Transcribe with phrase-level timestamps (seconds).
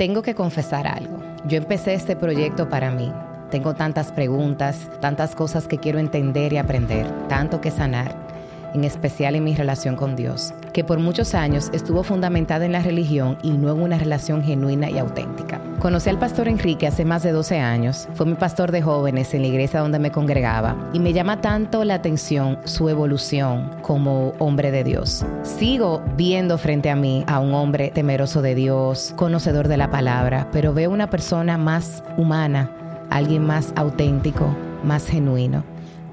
[0.00, 1.18] Tengo que confesar algo.
[1.44, 3.12] Yo empecé este proyecto para mí.
[3.50, 8.29] Tengo tantas preguntas, tantas cosas que quiero entender y aprender, tanto que sanar
[8.74, 12.82] en especial en mi relación con Dios, que por muchos años estuvo fundamentada en la
[12.82, 15.60] religión y no en una relación genuina y auténtica.
[15.80, 19.42] Conocí al pastor Enrique hace más de 12 años, fue mi pastor de jóvenes en
[19.42, 24.70] la iglesia donde me congregaba y me llama tanto la atención su evolución como hombre
[24.70, 25.24] de Dios.
[25.42, 30.48] Sigo viendo frente a mí a un hombre temeroso de Dios, conocedor de la palabra,
[30.52, 32.70] pero veo una persona más humana,
[33.08, 35.64] alguien más auténtico, más genuino.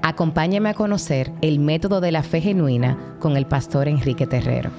[0.08, 4.70] Acompáñame a conocer el método de la fe genuina con el pastor Enrique Terrero.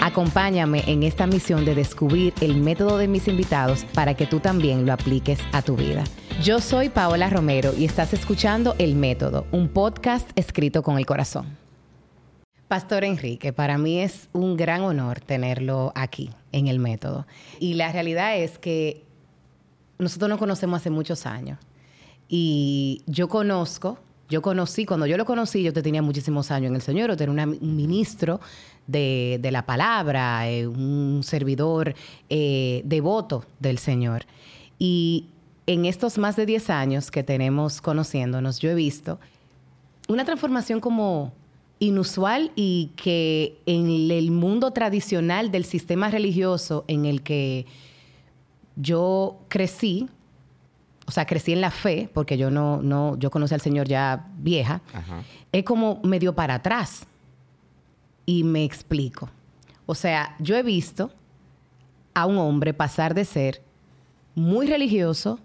[0.00, 4.86] Acompáñame en esta misión de descubrir el método de mis invitados para que tú también
[4.86, 6.04] lo apliques a tu vida.
[6.40, 11.56] Yo soy Paola Romero y estás escuchando El Método, un podcast escrito con el corazón.
[12.68, 17.26] Pastor Enrique, para mí es un gran honor tenerlo aquí en El Método.
[17.58, 19.02] Y la realidad es que
[19.98, 21.58] nosotros nos conocemos hace muchos años
[22.28, 23.98] y yo conozco
[24.28, 27.76] yo conocí, cuando yo lo conocí, yo tenía muchísimos años en el Señor, yo un
[27.76, 28.40] ministro
[28.86, 31.94] de, la palabra, eh, un servidor
[32.28, 34.26] eh, devoto del Señor.
[34.78, 35.26] Y
[35.66, 39.18] en estos más de 10 años que tenemos conociéndonos, yo he visto
[40.08, 41.32] una transformación como
[41.78, 47.66] inusual y que en el mundo tradicional del sistema religioso en el que
[48.76, 50.08] yo crecí,
[51.08, 54.26] o sea, crecí en la fe, porque yo no, no, yo conocí al Señor ya
[54.36, 54.82] vieja,
[55.50, 57.06] es como medio para atrás.
[58.26, 59.30] Y me explico.
[59.86, 61.10] O sea, yo he visto
[62.12, 63.62] a un hombre pasar de ser
[64.34, 65.40] muy religioso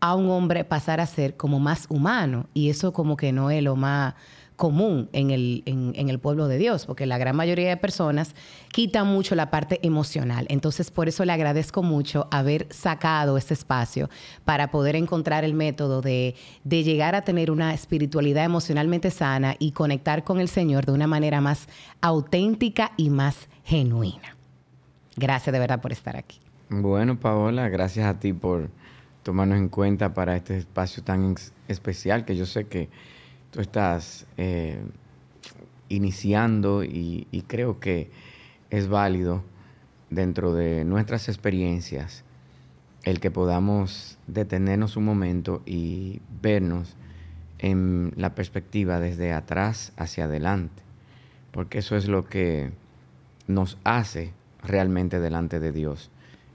[0.00, 2.46] a un hombre pasar a ser como más humano.
[2.52, 4.14] Y eso como que no es lo más
[4.58, 8.34] común en el, en, el pueblo de Dios, porque la gran mayoría de personas
[8.72, 10.46] quitan mucho la parte emocional.
[10.50, 14.10] Entonces, por eso le agradezco mucho haber sacado este espacio
[14.44, 19.70] para poder encontrar el método de, de llegar a tener una espiritualidad emocionalmente sana y
[19.70, 21.68] conectar con el Señor de una manera más
[22.00, 24.36] auténtica y más genuina.
[25.16, 26.40] Gracias de verdad por estar aquí.
[26.68, 28.70] Bueno, Paola, gracias a ti por
[29.22, 31.36] tomarnos en cuenta para este espacio tan
[31.68, 32.88] especial que yo sé que
[33.50, 34.80] tú estás eh,
[35.88, 38.10] iniciando y, creo que
[38.70, 39.42] es válido
[40.10, 42.24] dentro de nuestras experiencias
[43.04, 46.96] el que podamos detenernos un momento y vernos
[47.58, 50.82] en la perspectiva desde atrás hacia adelante,
[51.52, 52.70] porque eso es lo que
[53.46, 54.32] nos hace
[54.62, 56.10] realmente delante de Dios,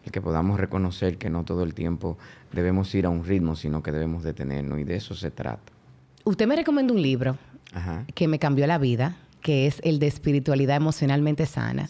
[0.05, 2.17] el que podamos reconocer que no todo el tiempo
[2.51, 5.72] debemos ir a un ritmo, sino que debemos detenernos, y de eso se trata.
[6.25, 7.37] Usted me recomendó un libro
[8.13, 11.89] que me cambió la vida, que es el de espiritualidad emocionalmente sana,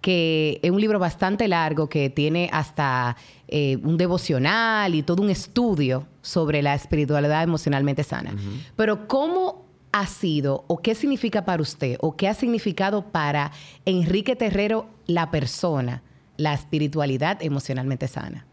[0.00, 3.16] que es un libro bastante largo que tiene hasta
[3.48, 8.34] eh, un devocional y todo un estudio sobre la espiritualidad emocionalmente sana.
[8.76, 13.50] Pero ¿cómo ha sido o qué significa para usted o qué ha significado para
[13.84, 16.02] Enrique Terrero la persona,
[16.36, 18.46] la espiritualidad emocionalmente sana?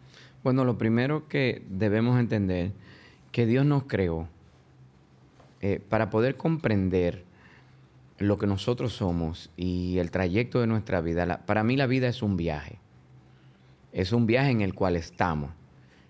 [0.44, 2.72] Bueno, lo primero que debemos entender
[3.32, 4.28] que Dios nos creó
[5.62, 7.25] eh, para poder comprender
[8.18, 12.22] lo que nosotros somos y el trayecto de nuestra vida, para mí la vida es
[12.22, 12.80] un viaje.
[13.92, 15.52] Es un viaje en el cual estamos.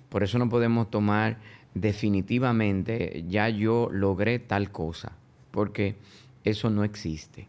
[0.10, 1.38] Por eso no podemos tomar
[1.74, 5.14] definitivamente, ya yo logré tal cosa,
[5.52, 5.96] porque
[6.44, 7.48] eso no existe.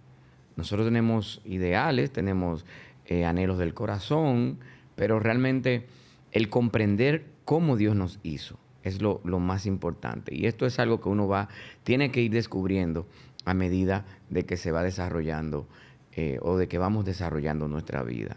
[0.56, 2.65] Nosotros tenemos ideales, tenemos
[3.06, 4.59] eh, anhelos del corazón,
[4.94, 5.87] pero realmente
[6.33, 10.35] el comprender cómo Dios nos hizo es lo, más importante.
[10.35, 11.49] Y esto es algo que uno va,
[11.85, 13.07] tiene que ir descubriendo
[13.45, 15.67] a medida de que se va desarrollando
[16.13, 18.37] eh, o de que vamos desarrollando nuestra vida.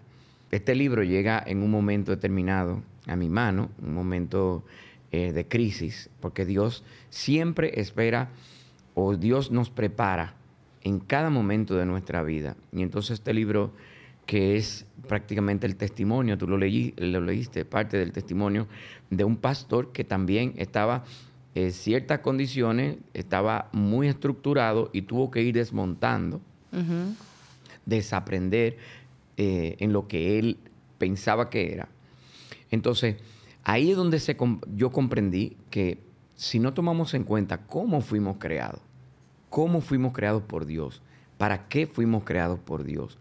[0.51, 4.63] Este libro llega en un momento determinado a mi mano, un momento
[5.11, 8.29] eh, de crisis, porque Dios siempre espera
[8.93, 10.35] o Dios nos prepara
[10.81, 12.55] en cada momento de nuestra vida.
[12.71, 13.73] Y entonces este libro
[14.25, 18.67] que es prácticamente el testimonio, tú lo, leí, lo leíste, parte del testimonio
[19.09, 21.03] de un pastor que también estaba
[21.55, 26.41] en ciertas condiciones, estaba muy estructurado y tuvo que ir desmontando,
[27.85, 28.77] desaprender
[29.37, 30.57] eh, en lo que él
[30.97, 31.89] pensaba que era.
[32.71, 33.17] Entonces,
[33.63, 34.35] ahí es donde se,
[34.75, 35.99] yo comprendí que
[36.35, 38.81] si no tomamos en cuenta cómo fuimos creados,
[39.49, 41.01] cómo fuimos creados por Dios,
[41.37, 43.19] para qué fuimos creados por Dios,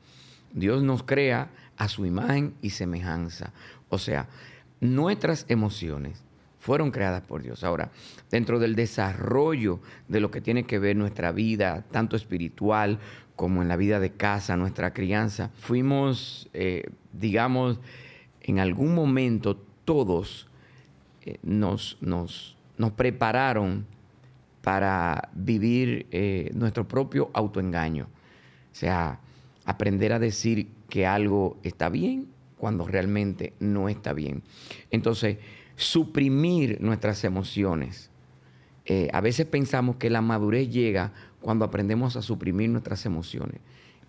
[0.52, 3.52] Dios nos crea a su imagen y semejanza.
[3.88, 4.28] O sea,
[4.80, 6.22] nuestras emociones
[6.58, 7.64] fueron creadas por Dios.
[7.64, 7.90] Ahora,
[8.30, 13.00] dentro del desarrollo de lo que tiene que ver nuestra vida, tanto espiritual
[13.34, 17.80] como en la vida de casa, nuestra crianza, fuimos, eh, digamos,
[18.42, 20.48] en algún momento todos
[21.22, 23.86] eh, nos, nos, nos, prepararon
[24.62, 28.04] para vivir eh, nuestro propio autoengaño.
[28.04, 29.18] O sea,
[29.64, 32.28] aprender a decir que algo está bien
[32.58, 34.42] cuando realmente no está bien.
[34.90, 35.38] Entonces,
[35.76, 38.10] suprimir nuestras emociones.
[38.84, 43.60] Eh, a veces pensamos que la madurez llega cuando aprendemos a suprimir nuestras emociones.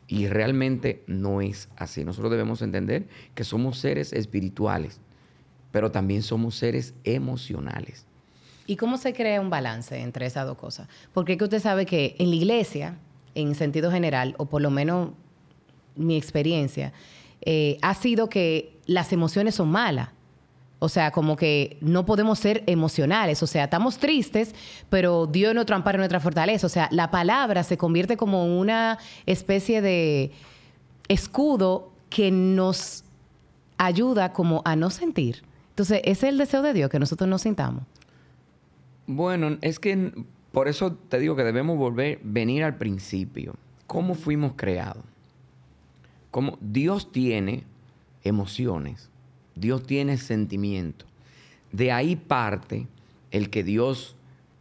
[0.08, 2.04] Y realmente no es así.
[2.04, 5.00] Nosotros debemos entender que somos seres espirituales,
[5.72, 8.06] pero también somos seres emocionales.
[8.66, 10.88] ¿Y cómo se crea un balance entre esas dos cosas?
[11.14, 12.98] Porque que usted sabe que en la iglesia,
[13.36, 15.12] en sentido general, o por lo menos
[15.96, 16.94] mi experiencia,
[17.42, 20.10] eh, ha sido que las emociones son malas.
[20.80, 23.42] O sea, como que no podemos ser emocionales.
[23.42, 24.54] O sea, estamos tristes,
[24.90, 26.68] pero Dios nuestro amparo, nuestra fortaleza.
[26.68, 30.32] O sea, la palabra se convierte como una especie de
[31.08, 33.06] escudo que nos
[33.78, 35.44] ayuda como a no sentir.
[35.70, 37.84] Entonces, ese es el deseo de Dios, que nosotros nos sintamos.
[39.08, 40.12] Bueno, es que
[40.52, 43.56] por eso te digo que debemos volver, venir al principio.
[43.88, 45.04] ¿Cómo fuimos creados?
[46.34, 47.64] Como Dios tiene
[48.24, 49.12] emociones.
[49.54, 51.06] Dios tiene sentimiento.
[51.72, 52.88] De ahí parte
[53.30, 54.16] el que Dios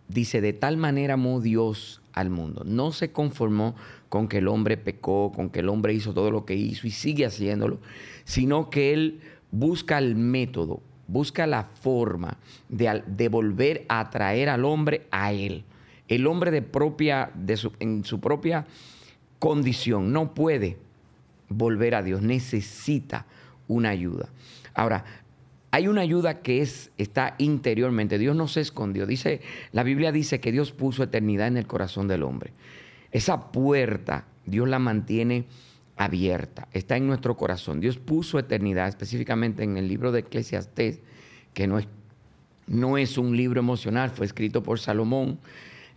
[0.06, 2.62] dice, de tal manera amó Dios al mundo.
[2.66, 3.74] No se conformó
[4.10, 6.90] con que el hombre pecó, con que el hombre hizo todo lo que hizo y
[6.90, 7.78] sigue haciéndolo,
[8.24, 9.20] sino que Él
[9.50, 12.36] busca el método, busca la forma
[12.68, 15.64] de, volver a atraer al hombre a Él.
[16.06, 17.32] El hombre de propia,
[17.80, 18.66] en su propia
[19.38, 20.76] condición no puede
[21.52, 23.26] volver a Dios, necesita
[23.68, 24.28] una ayuda.
[24.74, 25.04] Ahora,
[25.70, 28.18] hay una ayuda que es, está interiormente.
[28.18, 29.06] Dios no se escondió.
[29.06, 29.40] Dice,
[29.72, 32.52] la Biblia dice que Dios puso eternidad en el corazón del hombre.
[33.10, 35.46] Esa puerta, Dios la mantiene
[35.96, 37.80] abierta, está en nuestro corazón.
[37.80, 41.00] Dios puso eternidad, específicamente en el libro de Eclesiastés,
[41.54, 41.88] que no es,
[42.66, 45.38] no es un libro emocional, fue escrito por Salomón.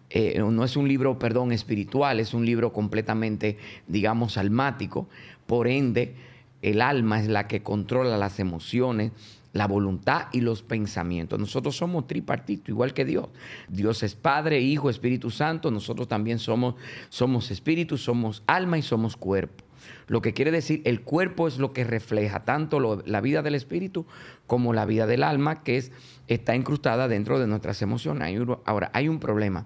[0.10, 3.58] Eh, no es un libro, perdón, espiritual, es un libro completamente,
[3.88, 5.10] digamos, almático.
[5.46, 6.16] Por ende,
[6.62, 9.12] el alma es la que controla las emociones,
[9.54, 11.40] la voluntad y los pensamientos.
[11.40, 13.30] Nosotros somos tripartito, igual que Dios.
[13.70, 15.72] Dios es Padre, Hijo, Espíritu Santo.
[15.72, 16.76] Nosotros también somos,
[17.10, 19.64] somos espíritu, somos alma y somos cuerpo.
[20.08, 24.06] Lo que quiere decir, el cuerpo es lo que refleja tanto la vida del espíritu
[24.46, 25.92] como la vida del alma, que es,
[26.28, 28.38] está incrustada dentro de nuestras emociones.
[28.66, 29.66] Ahora, hay un problema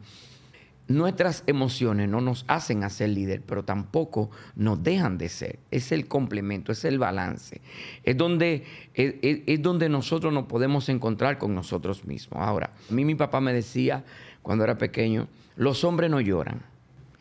[0.89, 5.59] nuestras emociones no nos hacen a ser líder, pero tampoco nos dejan de ser.
[5.69, 7.61] Es el complemento, es el balance.
[8.03, 8.65] Es donde,
[8.95, 12.41] es, donde nosotros nos podemos encontrar con nosotros mismos.
[12.41, 14.03] Ahora, a mí mi papá me decía
[14.41, 16.63] cuando era pequeño, los hombres no lloran.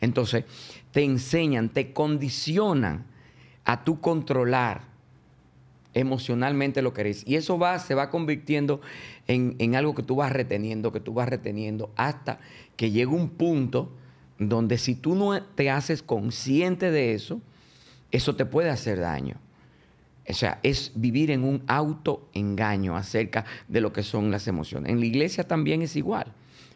[0.01, 0.45] Entonces,
[0.91, 3.05] te enseñan, te condicionan
[3.65, 4.88] a tú controlar
[5.93, 7.23] emocionalmente lo que eres.
[7.25, 8.81] Y eso va, se va convirtiendo
[9.27, 12.39] en, en, algo que tú vas reteniendo, que tú vas reteniendo, hasta
[12.75, 13.91] que llega un punto
[14.37, 17.41] donde si tú no te haces consciente de eso,
[18.11, 19.35] eso te puede hacer daño.
[20.27, 24.91] O sea, es vivir en un autoengaño acerca de lo que son las emociones.
[24.91, 26.33] En la iglesia también es igual,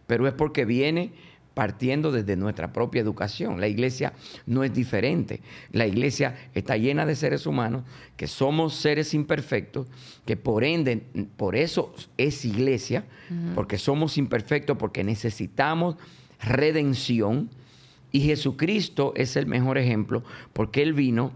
[0.07, 1.11] pero es porque viene
[1.53, 3.59] partiendo desde nuestra propia educación.
[3.59, 4.13] La iglesia
[4.45, 5.41] no es diferente.
[5.71, 7.83] La iglesia está llena de seres humanos
[8.17, 9.87] que somos seres imperfectos,
[10.25, 11.03] que por ende,
[11.37, 13.05] por eso es iglesia,
[13.55, 15.95] porque somos imperfectos, porque necesitamos
[16.39, 17.49] redención.
[18.11, 21.31] Y Jesucristo es el mejor ejemplo, porque Él vino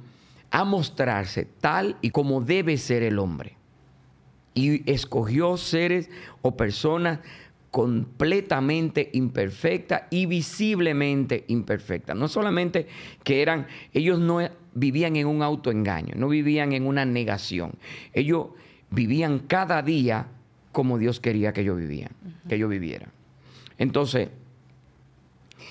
[0.52, 3.58] a mostrarse tal y como debe ser el hombre.
[4.54, 6.10] Y escogió seres
[6.42, 7.20] o personas
[7.78, 12.16] completamente imperfecta y visiblemente imperfecta.
[12.16, 12.88] No solamente
[13.24, 14.40] que eran, ellos no
[14.74, 17.74] vivían en un autoengaño, no vivían en una negación.
[18.14, 18.48] Ellos
[18.90, 20.26] vivían cada día
[20.72, 22.10] como Dios quería que ellos vivían,
[22.50, 23.12] que ellos vivieran.
[23.78, 24.30] Entonces,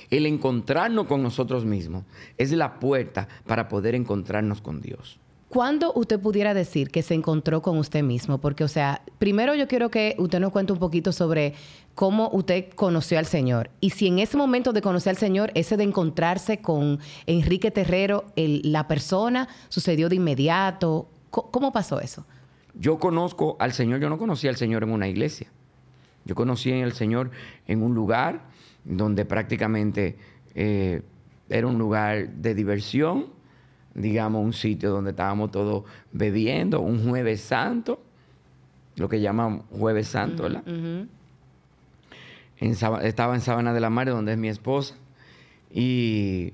[0.09, 2.05] el encontrarnos con nosotros mismos
[2.39, 5.19] es la puerta para poder encontrarnos con Dios.
[5.57, 8.37] ¿Cuándo usted pudiera decir que se encontró con usted mismo?
[8.37, 11.55] Porque, o sea, primero yo quiero que usted nos cuente un poquito sobre
[11.95, 13.71] cómo usted conoció al Señor.
[13.81, 18.27] Y si en ese momento de conocer al Señor, ese de encontrarse con Enrique Terrero,
[18.37, 21.09] la persona, sucedió de inmediato.
[21.31, 22.27] ¿Cómo pasó eso?
[22.75, 25.51] Yo conozco al Señor, yo no conocí al Señor en una iglesia.
[26.27, 27.31] Yo conocí al Señor
[27.67, 28.43] en un lugar
[28.85, 30.19] donde prácticamente
[30.55, 31.01] eh,
[31.49, 33.36] era un lugar de diversión
[33.97, 38.01] digamos, un sitio donde estábamos todos bebiendo, un jueves santo,
[38.97, 40.63] lo que llaman jueves santo, ¿verdad?
[42.59, 44.95] estaba en Sabana de la Mar, donde es mi esposa,
[45.73, 46.53] y,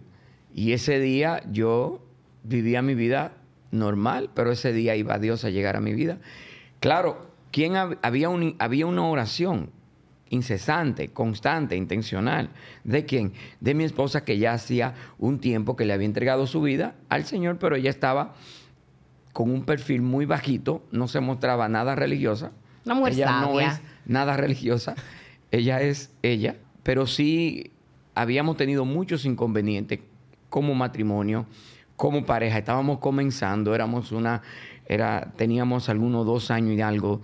[0.54, 2.00] ese día yo
[2.44, 3.32] vivía mi vida
[3.70, 6.18] normal, pero ese día iba Dios a llegar a mi vida.
[6.80, 9.70] Claro, ¿quién había, había una oración
[10.32, 12.48] incesante, constante, intencional.
[12.84, 13.34] ¿De quién?
[13.60, 17.26] De mi esposa que ya hacía un tiempo que le había entregado su vida al
[17.26, 18.34] Señor, pero ella estaba
[19.34, 22.52] con un perfil muy bajito, no se mostraba nada religiosa.
[22.86, 24.94] Una mujer ella no es nada religiosa,
[25.50, 27.70] ella es ella, pero sí
[28.14, 30.00] habíamos tenido muchos inconvenientes
[30.48, 31.46] como matrimonio,
[31.96, 32.58] como pareja.
[32.58, 34.40] Estábamos comenzando, éramos una,
[34.86, 37.20] era, teníamos algunos dos años y algo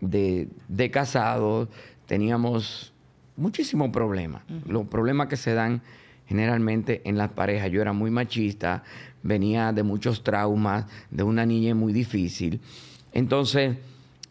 [0.00, 1.68] de, de casados,
[2.06, 2.92] teníamos
[3.36, 4.42] muchísimos problemas.
[4.66, 5.82] Los problemas que se dan
[6.26, 7.70] generalmente en las parejas.
[7.70, 8.82] Yo era muy machista,
[9.22, 12.60] venía de muchos traumas, de una niña muy difícil.
[13.12, 13.76] Entonces,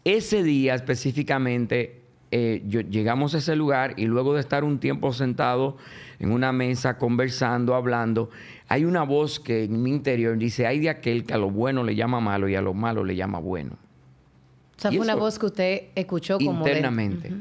[0.04, 5.76] ese día específicamente, eh, llegamos a ese lugar y luego de estar un tiempo sentado
[6.18, 8.30] en una mesa, conversando, hablando,
[8.68, 11.84] hay una voz que en mi interior dice, hay de aquel que a lo bueno
[11.84, 13.72] le llama malo y a lo malo le llama bueno.
[14.76, 17.32] O sea, fue una voz que usted escuchó como internamente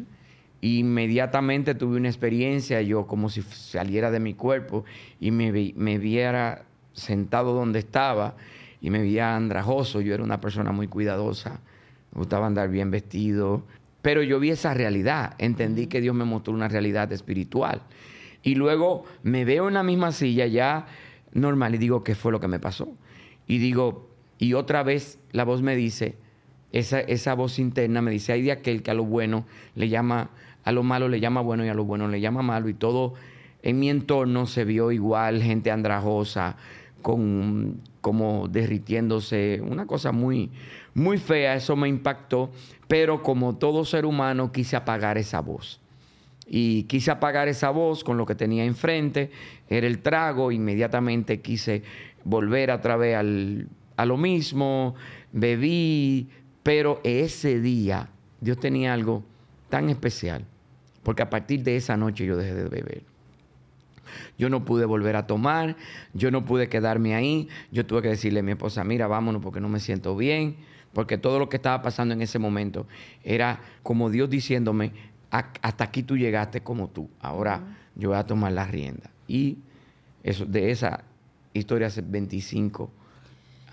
[0.66, 4.86] inmediatamente tuve una experiencia, yo como si saliera de mi cuerpo
[5.20, 8.36] y me, me viera sentado donde estaba
[8.82, 10.02] y me veía andrajoso.
[10.02, 11.60] Yo era una persona muy cuidadosa,
[12.14, 13.64] me gustaba andar bien vestido,
[14.02, 17.82] pero yo vi esa realidad, entendí que Dios me mostró una realidad espiritual.
[18.44, 20.86] Y luego me veo en la misma silla ya
[21.34, 22.88] normal y digo, ¿qué fue lo que me pasó?
[23.48, 26.16] Y digo, y otra vez la voz me dice,
[26.76, 30.30] esa, esa voz interna me dice, hay de aquel que a lo bueno le llama
[30.64, 33.14] a lo malo le llama bueno y a lo bueno le llama malo y todo
[33.66, 36.56] en mi entorno se vio igual, gente andrajosa,
[37.02, 40.52] con, como derritiéndose, una cosa muy,
[40.94, 42.52] muy fea, eso me impactó,
[42.88, 45.82] pero como todo ser humano quise apagar esa voz.
[46.48, 49.32] Y quise apagar esa voz con lo que tenía enfrente,
[49.68, 51.82] era el trago, inmediatamente quise
[52.24, 53.68] volver a través al,
[53.98, 54.94] a lo mismo,
[55.32, 56.30] bebí,
[56.66, 58.10] pero ese día
[58.42, 59.24] Dios tenía algo
[59.70, 60.44] tan especial
[61.04, 63.04] porque a partir de esa noche yo dejé de beber.
[64.40, 65.76] Yo no pude volver a tomar,
[66.16, 69.60] yo no pude quedarme ahí, yo tuve que decirle a mi esposa, mira, vámonos porque
[69.60, 70.56] no me siento bien,
[70.92, 72.88] porque todo lo que estaba pasando en ese momento
[73.24, 74.92] era como Dios diciéndome,
[75.30, 79.12] hasta aquí tú llegaste como tú, ahora yo voy a tomar la rienda.
[79.28, 79.60] Y
[80.24, 81.04] eso, de esa
[81.54, 82.90] historia hace 25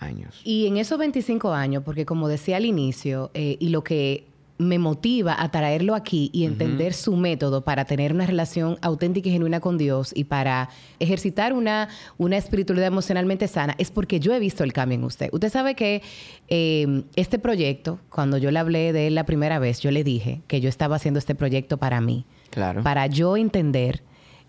[0.02, 0.40] años.
[0.44, 4.26] Y en esos 25 años, porque como decía al inicio, eh, y lo que
[4.62, 9.32] me motiva a traerlo aquí y entender su método para tener una relación auténtica y
[9.32, 10.68] genuina con Dios y para
[11.00, 15.28] ejercitar una, una espiritualidad emocionalmente sana, es porque yo he visto el cambio en usted.
[15.32, 16.02] Usted sabe que
[16.48, 20.42] eh, este proyecto, cuando yo le hablé de él la primera vez, yo le dije
[20.46, 22.24] que yo estaba haciendo este proyecto para mí.
[22.50, 22.82] Claro.
[22.82, 24.02] Para yo entender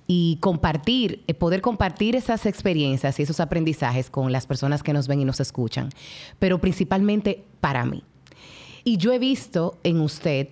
[0.08, 5.08] y compartir, eh, poder compartir esas experiencias y esos aprendizajes con las personas que nos
[5.08, 5.90] ven y nos escuchan,
[6.40, 8.04] pero principalmente para mí.
[8.84, 10.50] Y yo he visto en usted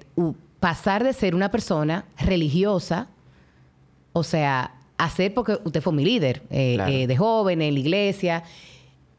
[0.59, 3.09] pasar de ser una persona religiosa,
[4.13, 8.43] o sea, hacer, porque usted fue mi líder eh, eh, de joven en la iglesia,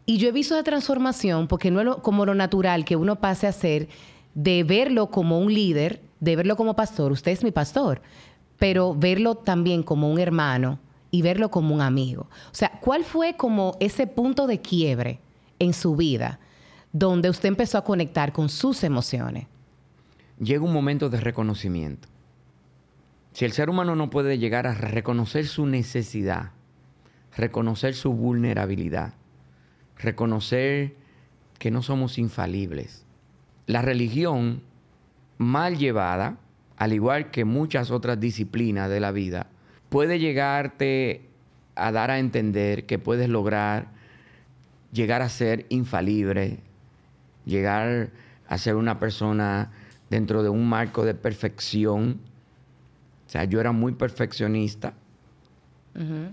[0.06, 3.46] y yo he visto la transformación, porque no es como lo natural que uno pase
[3.46, 3.88] a ser
[4.34, 8.00] de verlo como un líder, de verlo como pastor, usted es mi pastor,
[8.62, 10.78] pero verlo también como un hermano
[11.10, 12.28] y verlo como un amigo.
[12.52, 15.18] O sea, ¿cuál fue como ese punto de quiebre
[15.58, 16.38] en su vida?
[16.92, 19.46] donde usted empezó a conectar con sus emociones?
[20.38, 22.08] Llega un momento de reconocimiento.
[23.32, 26.52] Si el ser humano no puede llegar a reconocer su necesidad,
[27.36, 29.14] reconocer su vulnerabilidad,
[29.96, 30.96] reconocer
[31.58, 33.06] que no somos infalibles,
[33.66, 34.62] la religión
[35.38, 36.36] mal llevada,
[36.76, 39.46] al igual que muchas otras disciplinas de la vida,
[39.88, 41.22] puede llegarte
[41.74, 43.88] a dar a entender que puedes lograr
[44.92, 46.58] llegar a ser infalible,
[47.44, 48.10] llegar
[48.46, 49.70] a ser una persona
[50.10, 52.20] dentro de un marco de perfección.
[53.26, 54.94] O sea, yo era muy perfeccionista.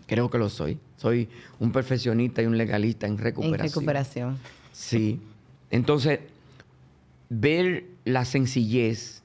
[0.07, 0.79] Creo que lo soy.
[0.97, 1.29] Soy
[1.59, 3.65] un perfeccionista y un legalista en recuperación.
[3.65, 4.37] En recuperación.
[4.71, 5.19] Sí.
[5.69, 6.19] Entonces,
[7.29, 9.21] ver la sencillez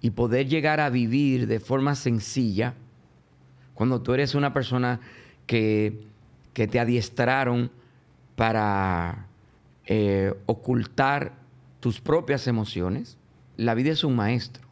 [0.00, 2.74] y poder llegar a vivir de forma sencilla,
[3.74, 5.00] cuando tú eres una persona
[5.46, 6.06] que,
[6.52, 7.70] que te adiestraron
[8.36, 9.26] para
[9.86, 11.32] eh, ocultar
[11.80, 13.16] tus propias emociones.
[13.56, 14.64] La vida es un maestro.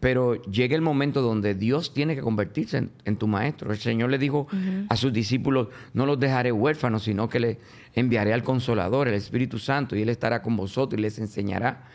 [0.00, 3.72] Pero llega el momento donde Dios tiene que convertirse en, tu maestro.
[3.72, 4.46] El Señor le dijo
[4.90, 7.58] a sus discípulos, no los dejaré huérfanos, sino que les
[7.94, 11.88] enviaré al Consolador, el Espíritu Santo, y Él estará con vosotros y les enseñará.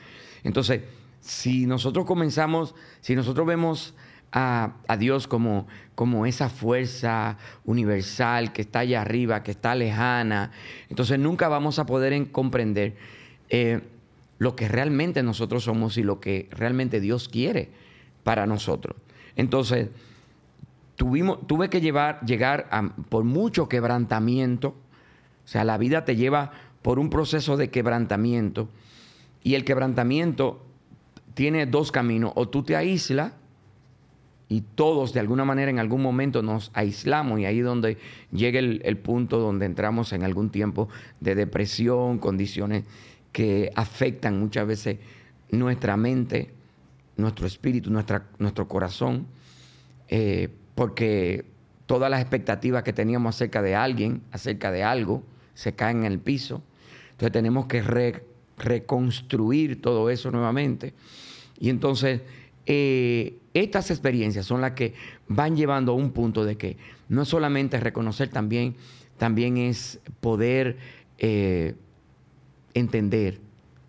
[0.43, 0.81] Entonces,
[1.19, 3.93] si nosotros comenzamos, si nosotros vemos
[4.31, 10.51] a, Dios como, como esa fuerza universal que está allá arriba, que está lejana,
[10.89, 12.95] entonces nunca vamos a poder comprender
[13.49, 13.81] eh,
[14.37, 17.69] lo que realmente nosotros somos y lo que realmente Dios quiere
[18.23, 18.95] para nosotros.
[19.35, 19.89] Entonces,
[20.95, 26.51] tuvimos, tuve que llevar, llegar a, por mucho quebrantamiento, o sea, la vida te lleva
[26.81, 28.69] por un proceso de quebrantamiento,
[29.43, 30.65] y el quebrantamiento
[31.39, 33.31] tiene dos caminos, o tú te aíslas,
[34.49, 37.97] y todos de alguna manera en algún momento nos aislamos y ahí es donde
[38.33, 40.89] llega el, punto donde entramos en algún tiempo
[41.21, 42.83] de depresión, condiciones
[43.31, 44.97] que afectan muchas veces
[45.49, 46.51] nuestra mente,
[47.15, 49.25] nuestro espíritu, nuestra, nuestro corazón,
[50.09, 51.45] eh, porque
[51.85, 56.19] todas las expectativas que teníamos acerca de alguien, acerca de algo, se caen en el
[56.19, 56.61] piso.
[57.11, 57.81] Entonces tenemos que
[58.57, 60.93] reconstruir todo eso nuevamente.
[61.59, 62.21] Y entonces
[62.65, 64.93] eh, estas experiencias son las que
[65.27, 68.75] van llevando a un punto de que no solamente reconocer también,
[69.17, 70.77] también es poder
[71.17, 71.75] eh,
[72.73, 73.39] entender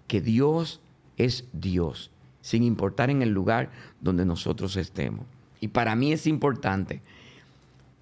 [0.06, 0.80] que Dios
[1.18, 2.10] es Dios,
[2.40, 5.26] sin importar en el lugar donde nosotros estemos.
[5.60, 7.02] Y para mí es importante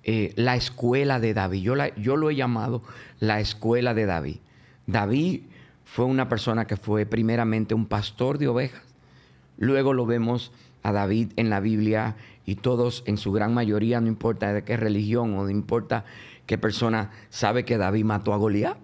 [0.05, 1.61] eh, la escuela de David.
[1.61, 2.83] Yo, yo lo he llamado
[3.19, 4.37] la escuela de David.
[4.87, 5.43] David
[5.85, 8.88] fue una persona que fue primeramente un pastor de ovejas.
[9.59, 14.09] Luego lo vemos a David en la Biblia y todos en su gran mayoría, no
[14.09, 16.05] importa de qué religión o no importa
[16.47, 18.79] qué persona, sabe que David mató a Goliat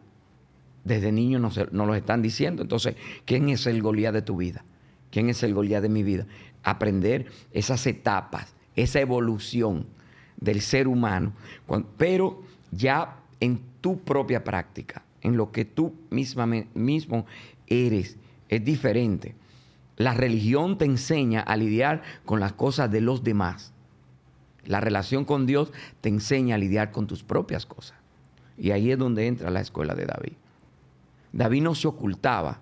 [0.85, 2.62] desde niño nos, lo están diciendo.
[2.62, 4.64] Entonces, ¿quién es el Goliat de tu vida?
[5.11, 6.26] ¿Quién es el Goliat de mi vida?
[6.62, 9.87] Aprender esas etapas, esa evolución
[10.37, 11.33] del ser humano,
[11.97, 17.25] pero ya en tu propia práctica, en lo que tú misma, mismo
[17.66, 18.16] eres,
[18.49, 19.35] es diferente.
[19.97, 23.73] La religión te enseña a lidiar con las cosas de los demás.
[24.67, 27.97] La relación con Dios te enseña a lidiar con tus propias cosas.
[28.57, 30.33] Y ahí es donde entra la escuela de David.
[31.33, 32.61] David no se ocultaba,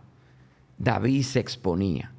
[0.79, 2.11] David se exponía.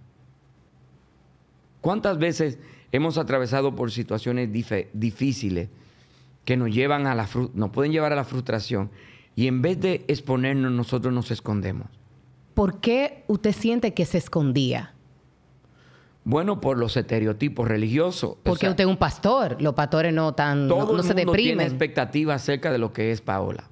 [1.82, 2.60] ¿Cuántas veces
[2.92, 4.50] hemos atravesado por situaciones
[4.94, 5.70] difíciles
[6.46, 8.90] que nos llevan a la nos pueden llevar a la frustración
[9.36, 11.88] y en vez de exponernos nosotros nos escondemos?
[12.54, 14.94] ¿Por qué usted siente que se escondía?
[16.26, 18.38] Bueno, por los estereotipos religiosos.
[18.44, 22.42] Porque usted es un pastor, los pastores no tan todo no, el mundo tiene expectativas
[22.42, 23.70] acerca de lo que es Paola.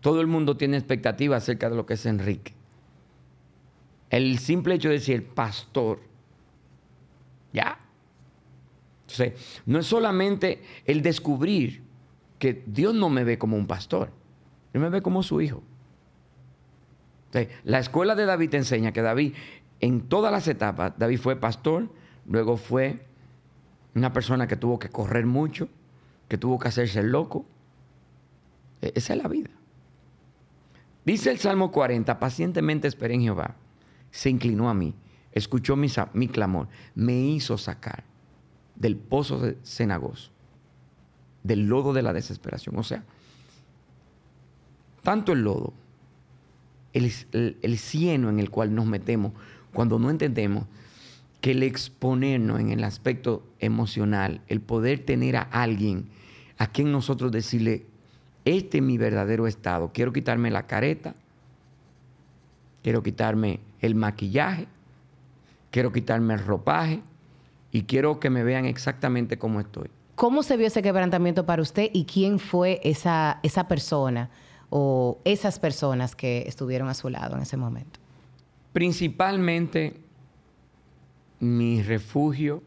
[0.00, 2.54] Todo el mundo tiene expectativas acerca de lo que es Enrique.
[4.10, 6.00] El simple hecho de decir pastor,
[7.52, 7.78] ya.
[9.02, 11.82] Entonces, no es solamente el descubrir
[12.38, 14.10] que Dios no me ve como un pastor,
[14.72, 15.62] Él me ve como su hijo.
[17.64, 19.34] la escuela de David te enseña que David,
[19.80, 21.90] en todas las etapas, David fue pastor,
[22.26, 23.06] luego fue
[23.94, 25.68] una persona que tuvo que correr mucho,
[26.28, 27.46] que tuvo que hacerse loco.
[28.82, 29.50] E-, esa es la vida.
[31.04, 33.54] Dice el Salmo 40, pacientemente esperé en Jehová,
[34.10, 34.92] se inclinó a mí,
[35.32, 38.04] escuchó mi, mi clamor, me hizo sacar
[38.74, 40.30] del pozo de cenagoso,
[41.44, 42.76] del lodo de la desesperación.
[42.76, 43.04] O sea,
[45.02, 45.72] tanto el lodo,
[46.92, 47.12] el,
[47.62, 49.32] el, cieno en el cual nos metemos,
[49.76, 50.64] cuando no entendemos
[51.42, 56.08] que el exponernos en el aspecto emocional, el poder tener a alguien
[56.56, 57.84] a quien nosotros decirle,
[58.46, 59.90] este es mi verdadero estado.
[59.92, 61.14] Quiero quitarme la careta,
[62.82, 64.66] quiero quitarme el maquillaje,
[65.70, 67.02] quiero quitarme el ropaje
[67.70, 69.90] y quiero que me vean exactamente como estoy.
[70.14, 74.30] ¿Cómo se vio ese quebrantamiento para usted y quién fue esa, esa persona
[74.70, 78.05] o esas personas que estuvieron a su lado en ese momento?
[78.76, 79.96] Principalmente
[81.40, 82.62] mi refugio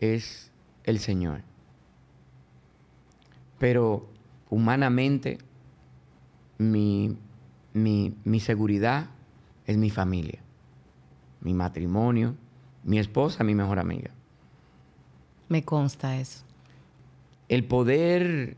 [0.00, 0.50] es
[0.82, 1.42] el Señor.
[3.60, 4.08] Pero
[4.50, 5.38] humanamente,
[6.58, 7.16] mi,
[7.74, 9.10] mi, seguridad
[9.68, 10.40] es mi familia,
[11.42, 12.34] mi matrimonio,
[12.82, 14.10] mi esposa, mi mejor amiga.
[15.48, 16.44] Me consta eso.
[17.48, 18.56] El poder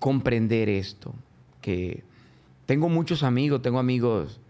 [0.00, 1.14] comprender esto,
[1.60, 2.02] que
[2.66, 4.40] tengo muchos amigos, tengo amigos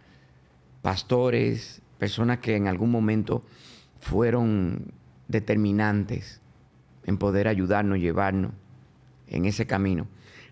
[0.83, 3.43] pastores, personas que en algún momento
[4.01, 4.93] fueron
[5.27, 6.41] determinantes
[7.05, 8.53] en poder ayudarnos, llevarnos
[9.27, 10.07] en ese camino,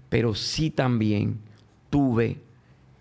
[0.09, 1.39] pero sí también
[1.91, 2.41] tuve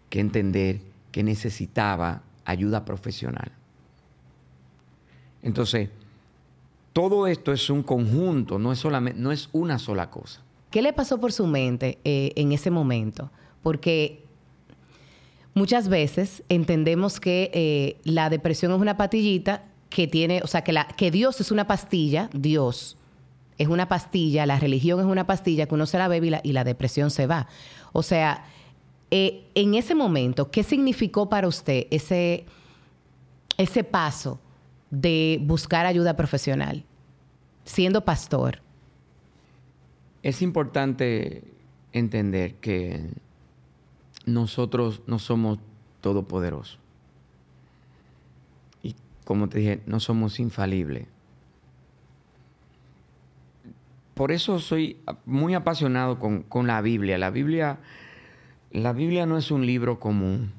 [0.10, 3.52] que entender que necesitaba ayuda profesional.
[5.42, 5.90] Entonces,
[6.94, 10.42] todo esto es un conjunto, no es, solamente, no es una sola cosa.
[10.72, 13.32] ¿Qué le pasó por su mente eh, en ese momento?
[13.64, 14.25] Porque
[15.56, 20.74] muchas veces entendemos que eh, la depresión es una patillita que tiene, o sea, que,
[20.74, 22.98] la, que Dios es una pastilla, Dios
[23.58, 26.64] es una pastilla, la religión es una pastilla que uno se la bebe y la,
[26.66, 27.48] depresión se va.
[27.94, 28.44] O sea,
[29.10, 32.46] eh, en ese momento, ¿qué significó para usted ese,
[33.58, 34.40] ese paso
[34.92, 36.84] de buscar ayuda profesional,
[37.64, 38.62] siendo pastor?
[40.22, 41.44] Es importante
[41.94, 43.10] entender que
[44.26, 45.60] nosotros no somos
[46.02, 46.80] todopoderosos.
[48.84, 51.08] Y como te dije, no somos infalibles.
[54.14, 57.18] Por eso soy muy apasionado con, con, la Biblia.
[57.18, 57.80] La Biblia.
[58.72, 60.54] La Biblia no es un libro común.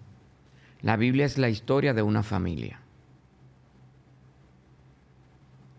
[0.82, 2.80] La Biblia es la historia de una familia.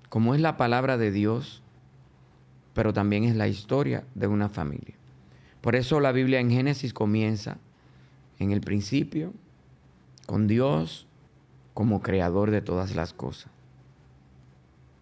[0.10, 1.62] Como es la palabra de Dios,
[2.74, 4.96] pero también es la historia de una familia.
[5.62, 7.58] Por eso la Biblia en Génesis comienza
[8.40, 9.34] en el principio
[10.26, 11.08] con Dios
[11.74, 13.52] como creador de todas las cosas.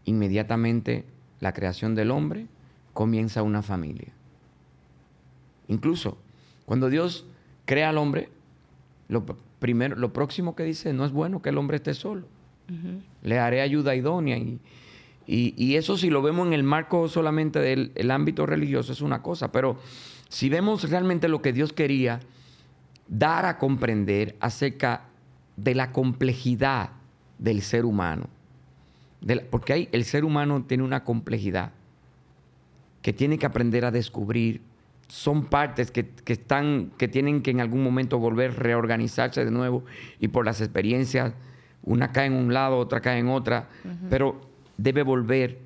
[0.05, 1.05] Inmediatamente
[1.39, 2.47] la creación del hombre
[2.93, 4.09] comienza una familia.
[5.67, 6.17] Incluso
[6.65, 7.25] cuando Dios
[7.65, 8.29] crea al hombre,
[9.09, 9.25] lo,
[9.59, 12.27] primero, lo próximo que dice, no es bueno que el hombre esté solo.
[13.21, 14.59] Le haré ayuda idónea y,
[15.27, 19.51] y, eso si lo vemos en el marco solamente del ámbito religioso es una cosa,
[19.51, 19.77] pero
[20.29, 22.21] si vemos realmente lo que Dios quería
[23.07, 25.03] dar a comprender acerca
[25.57, 26.89] de la complejidad
[27.37, 28.27] del ser humano,
[29.49, 31.71] porque hay, el ser humano tiene una complejidad
[33.01, 34.61] que tiene que aprender a descubrir,
[35.07, 39.83] son partes que, están, que tienen que en algún momento volver a reorganizarse de nuevo.
[40.19, 41.33] Y por las experiencias,
[41.83, 43.69] una cae en un lado, otra cae en otra,
[44.09, 44.41] pero
[44.77, 45.59] debe volver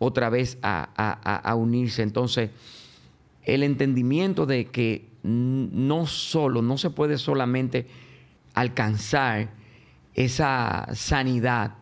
[0.00, 2.02] otra vez a, unirse.
[2.02, 2.50] Entonces,
[3.44, 7.86] el entendimiento de que no solo, no se puede solamente
[8.54, 9.50] alcanzar
[10.14, 11.74] esa sanidad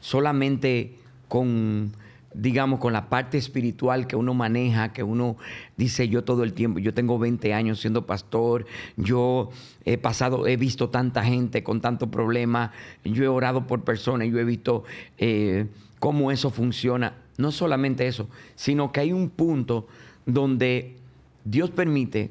[0.00, 1.92] solamente con,
[2.34, 5.36] digamos, con la parte espiritual que uno maneja, que uno
[5.76, 9.50] dice yo todo el tiempo, yo tengo 20 años siendo pastor, yo
[9.84, 12.70] he pasado, he visto tanta gente con tantos problemas,
[13.02, 14.84] yo he orado por personas, yo he visto...
[15.18, 15.66] Eh,
[16.04, 17.14] cómo eso funciona.
[17.38, 19.86] No solamente eso, sino que hay un punto
[20.26, 20.96] donde
[21.44, 22.30] Dios permite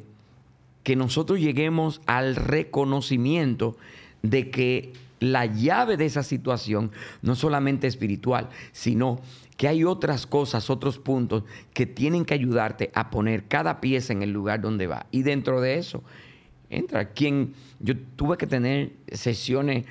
[0.84, 3.78] que nosotros lleguemos al reconocimiento
[4.22, 9.22] de que la llave de esa situación no solamente espiritual, sino
[9.56, 14.24] que hay otras cosas, otros puntos que tienen que ayudarte a poner cada pieza en
[14.24, 15.06] el lugar donde va.
[15.12, 16.04] Y dentro de eso,
[16.70, 19.86] entra quien yo tuve que tener sesiones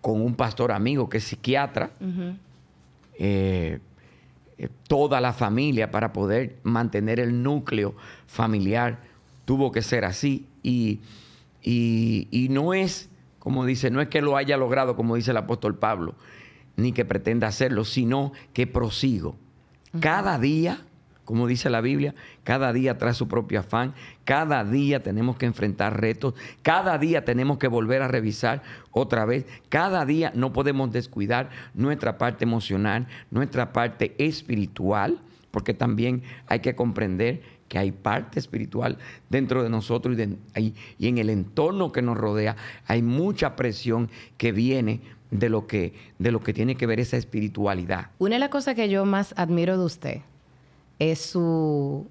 [0.00, 1.90] con un pastor amigo que es psiquiatra,
[3.18, 3.78] eh,
[4.86, 7.94] toda la familia para poder mantener el núcleo
[8.26, 9.00] familiar.
[9.44, 10.46] Tuvo que ser así.
[10.62, 11.00] Y,
[11.62, 15.76] y, no es, como dice, no es que lo haya logrado, como dice el apóstol
[15.76, 16.14] Pablo,
[16.76, 19.36] ni que pretenda hacerlo, sino que prosigo.
[20.00, 20.84] Cada día
[21.24, 26.00] como dice la Biblia, cada día trae su propio afán, cada día tenemos que enfrentar
[26.00, 31.50] retos, cada día tenemos que volver a revisar otra vez, cada día no podemos descuidar
[31.74, 38.98] nuestra parte emocional, nuestra parte espiritual, porque también hay que comprender que hay parte espiritual
[39.30, 40.16] dentro de nosotros
[40.56, 42.56] y, en el entorno que nos rodea
[42.86, 47.16] hay mucha presión que viene de lo que, de lo que tiene que ver esa
[47.16, 48.10] espiritualidad.
[48.18, 50.20] Una de las cosas que yo más admiro de usted
[50.98, 52.08] es su,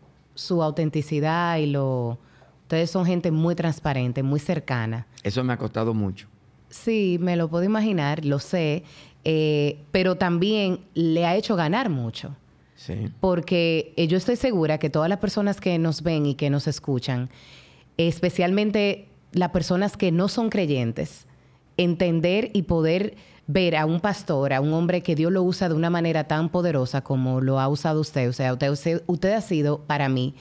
[0.50, 2.19] autenticidad y lo...
[2.63, 5.06] Ustedes son gente muy transparente, muy cercana.
[5.22, 6.28] Eso me ha costado mucho.
[6.69, 8.84] Sí, me lo puedo imaginar, lo sé,
[9.24, 12.36] eh, pero también le ha hecho ganar mucho.
[12.76, 13.12] Sí.
[13.19, 16.67] Porque eh, yo estoy segura que todas las personas que nos ven y que nos
[16.67, 17.30] escuchan,
[17.98, 21.28] especialmente las personas que no son creyentes,
[21.78, 23.15] entender y poder
[23.47, 26.49] ver a un pastor, a un hombre que Dios lo usa de una manera tan
[26.49, 28.29] poderosa como lo ha usado usted.
[28.29, 30.36] O sea, usted, usted, ha sido para mí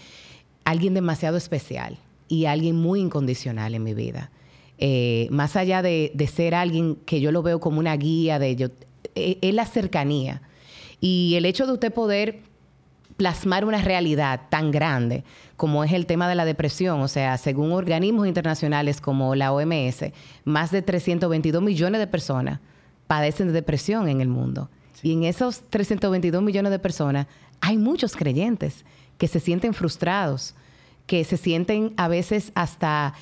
[0.65, 4.31] alguien demasiado especial y alguien muy incondicional en mi vida.
[4.79, 8.71] Eh, más allá de, ser alguien que yo lo veo como una guía de ellos,
[9.15, 10.43] eh, es la cercanía.
[11.01, 12.41] Y el hecho de usted poder
[13.17, 15.25] plasmar una realidad tan grande
[15.57, 17.01] como es el tema de la depresión.
[17.01, 20.13] O sea, según organismos internacionales como la OMS,
[20.45, 22.61] más de 322 millones de personas
[23.13, 24.71] padecen de depresión en el mundo.
[25.03, 27.27] Y en esos 322 millones de personas
[27.61, 28.87] hay muchos creyentes
[29.19, 30.55] que se sienten frustrados,
[31.07, 33.13] que se sienten a veces hasta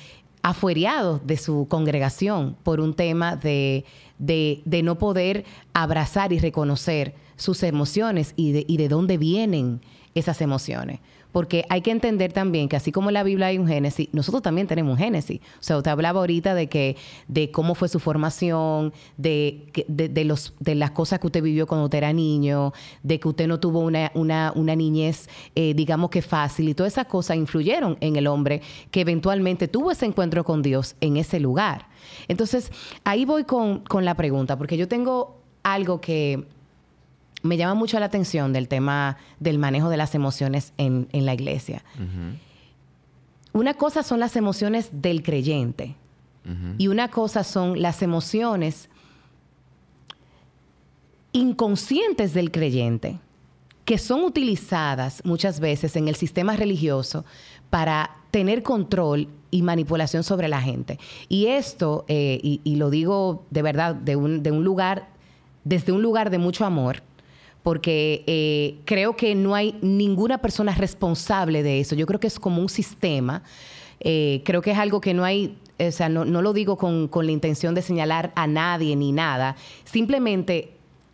[0.43, 3.83] afueriados de su congregación por un tema de,
[4.17, 9.81] de, no poder abrazar y reconocer sus emociones y de, y de dónde vienen
[10.15, 11.01] esas emociones.
[11.31, 14.41] Porque hay que entender también que así como en la Biblia hay un Génesis, nosotros
[14.41, 15.39] también tenemos un Génesis.
[15.59, 20.53] O sea, usted hablaba ahorita de que de cómo fue su formación, de, de, los,
[20.59, 23.79] de las cosas que usted vivió cuando usted era niño, de que usted no tuvo
[23.79, 28.27] una, una, una niñez, eh, digamos que fácil, y todas esas cosas influyeron en el
[28.27, 31.87] hombre que eventualmente tuvo ese encuentro con Dios en ese lugar.
[32.27, 32.71] Entonces,
[33.03, 36.45] ahí voy con, con la pregunta, porque yo tengo algo que
[37.43, 41.83] me llama mucho la atención del tema del manejo de las emociones en, la iglesia.
[43.53, 45.95] Una cosa son las emociones del creyente
[46.77, 48.89] y una cosa son las emociones
[51.33, 53.19] inconscientes del creyente
[53.85, 57.25] que son utilizadas muchas veces en el sistema religioso
[57.69, 60.99] para tener control y manipulación sobre la gente.
[61.27, 65.09] Y esto, eh, y, lo digo de verdad, de un, de un lugar,
[65.63, 67.03] desde un lugar de mucho amor,
[67.63, 71.95] porque eh, creo que no hay ninguna persona responsable de eso.
[71.95, 73.43] Yo creo que es como un sistema.
[73.99, 77.31] Eh, creo que es algo que no hay, o sea, no, lo digo con, la
[77.31, 79.55] intención de señalar a nadie ni nada.
[79.83, 80.71] Simplemente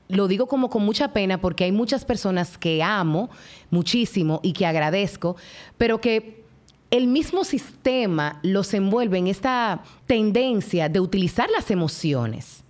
[0.08, 3.30] lo digo como con mucha pena porque hay muchas personas que amo
[3.70, 5.36] muchísimo y que agradezco,
[5.78, 6.46] pero que
[6.92, 12.64] el mismo sistema los envuelve en esta tendencia de utilizar las emociones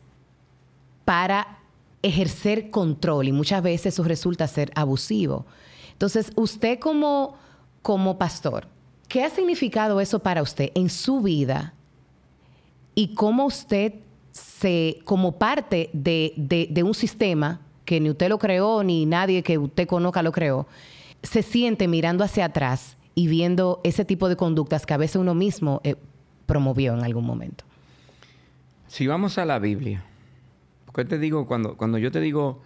[1.05, 1.56] para
[2.01, 5.45] ejercer control y muchas veces eso resulta ser abusivo.
[5.93, 7.35] Entonces, usted como,
[7.81, 8.67] como pastor,
[9.07, 11.73] ¿qué ha significado eso para usted en su vida?
[12.93, 13.95] Y cómo usted
[14.31, 16.33] se, como parte de,
[16.69, 20.67] de un sistema que ni usted lo creó, ni nadie que usted conozca lo creó,
[21.23, 25.33] se siente mirando hacia atrás y viendo ese tipo de conductas que a veces uno
[25.33, 25.95] mismo eh,
[26.45, 27.63] promovió en algún momento.
[28.87, 30.03] Si vamos a la Biblia,
[30.97, 31.45] ¿Qué te digo?
[31.45, 32.59] Cuando, cuando yo te digo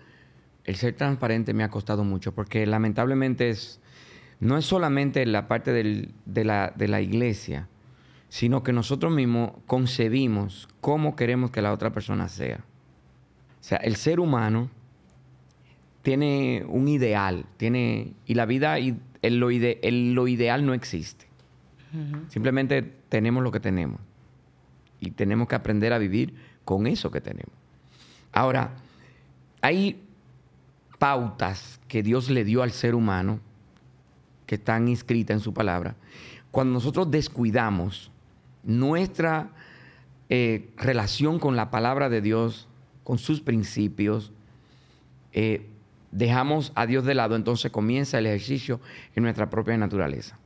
[0.64, 3.82] el ser transparente me ha costado mucho, porque lamentablemente es,
[4.40, 7.68] no es solamente la parte de, la, de la iglesia,
[8.30, 12.64] sino que nosotros mismos concebimos cómo queremos que la otra persona sea.
[13.60, 14.70] O sea, el ser humano
[16.02, 21.28] tiene un ideal, tiene, y la vida, y lo, lo ideal no existe.
[22.30, 24.00] Simplemente tenemos lo que tenemos.
[25.02, 27.61] Y tenemos que aprender a vivir con eso que tenemos.
[28.32, 28.72] Ahora,
[29.62, 30.02] hay
[31.00, 33.40] pautas que Dios le dio al ser humano
[34.46, 35.96] que están inscritas en su palabra.
[36.52, 38.12] Cuando nosotros descuidamos
[38.64, 39.50] nuestra
[40.30, 42.68] eh, relación con la palabra de Dios,
[43.04, 44.32] con sus principios,
[45.34, 45.68] eh,
[46.12, 48.80] dejamos a Dios de lado, entonces comienza el ejercicio
[49.16, 50.38] en nuestra propia naturaleza.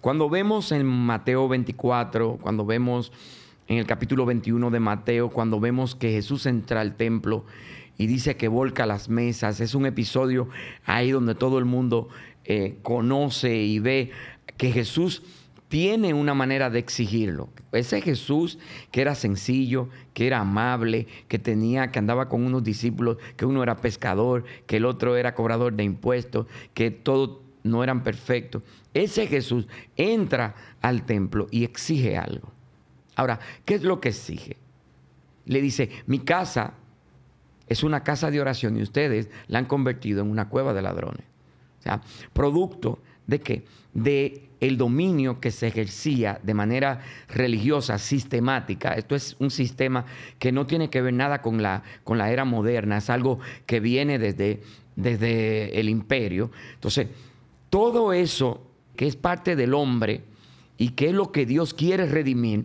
[0.00, 3.12] Cuando vemos en Mateo 24, cuando vemos
[3.68, 7.44] en el capítulo 21 de Mateo, cuando vemos que Jesús entra al templo
[7.98, 9.60] y dice que volca las mesas.
[9.60, 10.48] Es un episodio
[10.86, 12.08] ahí donde todo el mundo
[12.44, 14.10] eh, conoce y ve
[14.56, 15.22] que Jesús
[15.68, 17.50] tiene una manera de exigirlo.
[17.72, 18.58] Ese Jesús
[18.90, 23.62] que era sencillo, que era amable, que tenía, que andaba con unos discípulos, que uno
[23.62, 28.62] era pescador, que el otro era cobrador de impuestos, que todos no eran perfectos.
[28.94, 32.57] Ese Jesús entra al templo y exige algo.
[33.18, 34.56] Ahora, ¿qué es lo que exige?
[35.44, 36.74] Le dice, mi casa
[37.66, 41.24] es una casa de oración y ustedes la han convertido en una cueva de ladrones.
[41.80, 42.00] O sea,
[42.32, 43.64] producto de qué?
[43.92, 48.92] De el dominio que se ejercía de manera religiosa, sistemática.
[48.92, 50.06] Esto es un sistema
[50.38, 53.80] que no tiene que ver nada con la, con la era moderna, es algo que
[53.80, 54.62] viene desde,
[54.94, 56.52] desde el imperio.
[56.74, 57.08] Entonces,
[57.68, 60.22] todo eso que es parte del hombre
[60.76, 62.64] y que es lo que Dios quiere redimir,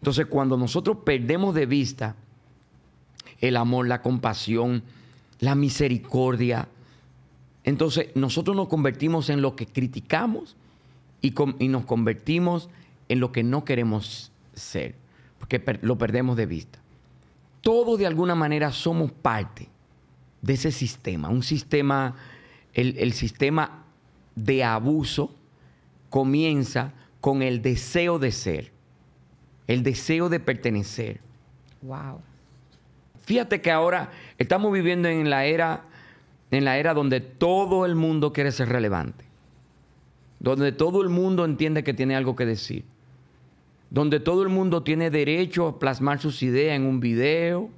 [0.00, 2.16] entonces, cuando nosotros perdemos de vista
[3.38, 4.82] el amor, la compasión,
[5.40, 6.68] la misericordia,
[7.64, 10.56] entonces nosotros nos convertimos en lo que criticamos
[11.20, 11.34] y,
[11.68, 12.70] nos convertimos
[13.10, 14.94] en lo que no queremos ser,
[15.38, 16.78] porque lo perdemos de vista.
[17.60, 19.68] Todos de alguna manera somos parte
[20.40, 22.16] de ese sistema, un sistema,
[22.72, 23.84] el sistema
[24.34, 25.34] de abuso
[26.08, 28.79] comienza con el deseo de ser
[29.70, 31.20] el deseo de pertenecer.
[31.82, 32.20] Wow.
[33.20, 35.84] Fíjate que ahora estamos viviendo en la era
[36.50, 39.24] en la era donde todo el mundo quiere ser relevante.
[40.40, 42.84] Donde todo el mundo entiende que tiene algo que decir.
[43.90, 47.70] Donde todo el mundo tiene derecho a plasmar sus ideas en un video.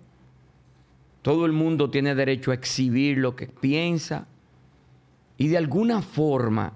[1.20, 4.26] Todo el mundo tiene derecho a exhibir lo que piensa.
[5.36, 6.72] Y de alguna forma,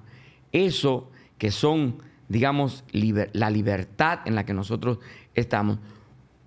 [0.52, 4.98] eso que son digamos, la libertad en la que nosotros
[5.34, 5.78] estamos,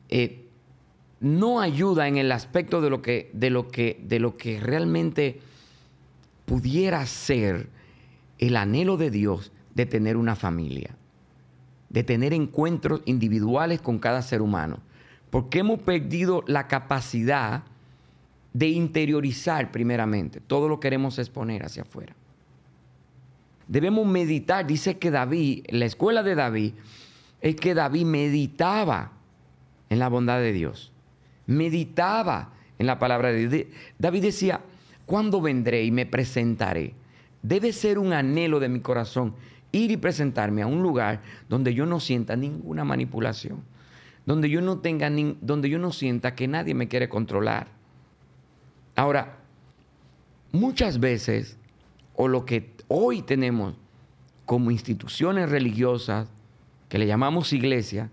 [0.10, 0.46] eh,
[1.20, 5.40] no ayuda en el aspecto de lo que, de lo que, de lo que realmente
[6.46, 7.70] pudiera ser
[8.40, 10.96] el anhelo de Dios de tener una familia,
[11.90, 14.80] de tener encuentros individuales con cada ser humano,
[15.30, 17.64] porque hemos perdido la capacidad
[18.54, 22.16] de interiorizar primeramente, todo lo queremos exponer hacia afuera.
[23.70, 26.74] Debemos meditar, dice que David, la escuela de David,
[27.40, 29.12] es que David meditaba
[29.90, 30.92] en la bondad de Dios,
[31.46, 33.68] meditaba en la palabra de Dios.
[34.00, 34.62] David decía,
[35.06, 36.96] ¿cuándo vendré y me presentaré?
[37.44, 39.36] Debe ser un anhelo de mi corazón
[39.72, 43.62] ir y presentarme a un lugar donde yo no sienta ninguna manipulación,
[44.26, 47.68] donde yo no tenga donde yo no sienta que nadie me quiere controlar.
[48.96, 49.38] Ahora,
[50.52, 51.56] muchas veces
[52.16, 53.76] o lo que hoy tenemos
[54.46, 56.28] como instituciones religiosas
[56.90, 58.10] que le llamamos iglesia,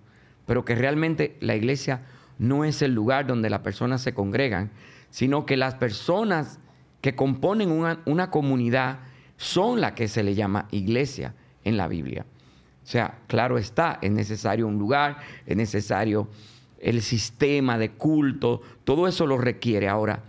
[0.47, 2.03] pero que realmente la iglesia
[2.39, 4.71] no es el lugar donde las personas se congregan,
[5.11, 6.61] sino que las personas
[7.01, 9.01] que componen una, una comunidad
[9.39, 11.35] son las que se le llama iglesia
[11.65, 12.27] en la Biblia.
[12.85, 16.29] O sea, claro está, es necesario un lugar, es necesario
[16.79, 19.89] el sistema de culto, todo eso lo requiere.
[19.89, 20.23] Ahora,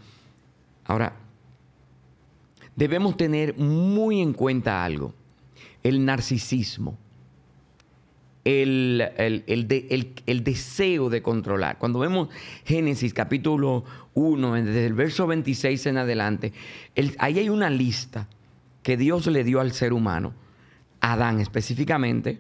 [0.86, 1.14] ahora,
[2.78, 5.14] debemos tener muy en cuenta algo,
[5.84, 6.98] el narcisismo
[8.48, 11.78] el, deseo de controlar.
[11.78, 12.30] Cuando vemos
[12.64, 16.54] Génesis capítulo 1, desde el verso 26 en adelante,
[17.18, 18.28] ahí hay una lista
[18.84, 20.34] que Dios le dio al ser humano,
[21.02, 22.40] Adán específicamente,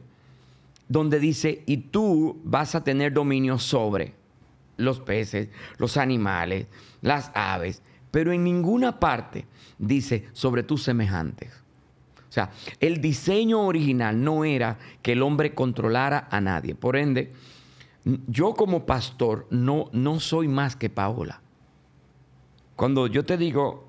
[0.88, 4.13] donde dice, y tú vas a tener dominio sobre
[4.78, 6.67] los peces, los animales,
[7.02, 9.45] las aves, pero en ninguna parte
[9.78, 11.52] dice sobre tus semejantes.
[12.30, 16.76] O sea, el diseño original no era que el hombre controlara a nadie.
[16.76, 17.32] Por ende,
[18.28, 21.42] yo como pastor no, no soy más que Paola.
[22.76, 23.88] Cuando yo te digo,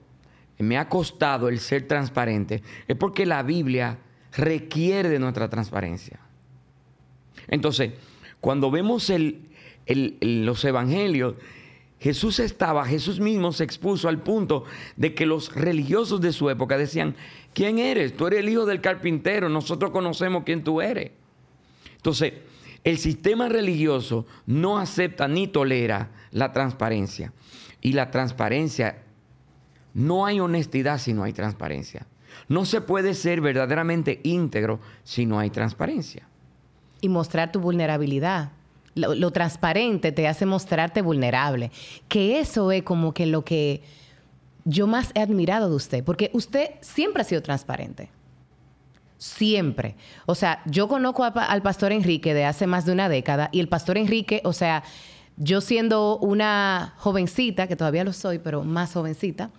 [0.58, 3.98] me ha costado el ser transparente, es porque la Biblia
[4.32, 6.20] requiere de nuestra transparencia.
[7.48, 7.92] Entonces,
[8.40, 9.12] cuando vemos
[9.86, 11.34] los evangelios,
[12.00, 14.64] Jesús estaba, Jesús mismo se expuso al punto
[14.96, 17.16] de que los religiosos de su época decían,
[17.54, 18.16] ¿quién eres?
[18.16, 21.10] Tú eres el hijo del carpintero, nosotros conocemos quién tú eres.
[21.96, 22.34] Entonces,
[22.84, 27.32] el sistema religioso no acepta ni tolera la transparencia.
[27.80, 29.02] Y la transparencia,
[29.92, 32.06] no hay honestidad si no hay transparencia.
[32.48, 36.28] No se puede ser verdaderamente íntegro si no hay transparencia.
[37.00, 38.52] Y mostrar tu vulnerabilidad
[38.94, 41.70] lo, transparente te hace mostrarte vulnerable.
[42.08, 43.82] Que eso es como que lo que
[44.64, 48.10] yo más he admirado de usted, porque usted siempre ha sido transparente.
[49.16, 49.96] Siempre.
[50.26, 53.68] O sea, yo conozco al pastor Enrique de hace más de una década y el
[53.68, 54.84] pastor Enrique, o sea,
[55.38, 59.50] yo siendo una jovencita, que todavía lo soy, pero más jovencita.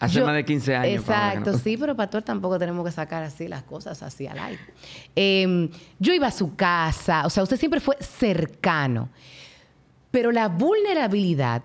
[0.00, 1.00] Hace más de 15 años.
[1.02, 4.60] Exacto, sí, pero pastor tampoco tenemos que sacar así las cosas así al aire.
[5.14, 5.68] Em,
[6.00, 9.08] yo iba a su casa, o sea, usted siempre fue cercano,
[10.10, 11.62] pero la vulnerabilidad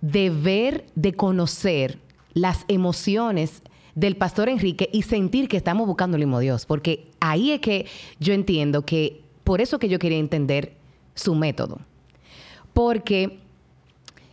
[0.00, 1.98] de ver, de conocer
[2.34, 3.62] las emociones
[3.94, 7.86] del pastor Enrique y sentir que estamos buscando el mismo Dios, porque ahí es que
[8.18, 10.72] yo entiendo que, por eso que yo quería entender
[11.14, 11.78] su método
[12.78, 13.40] porque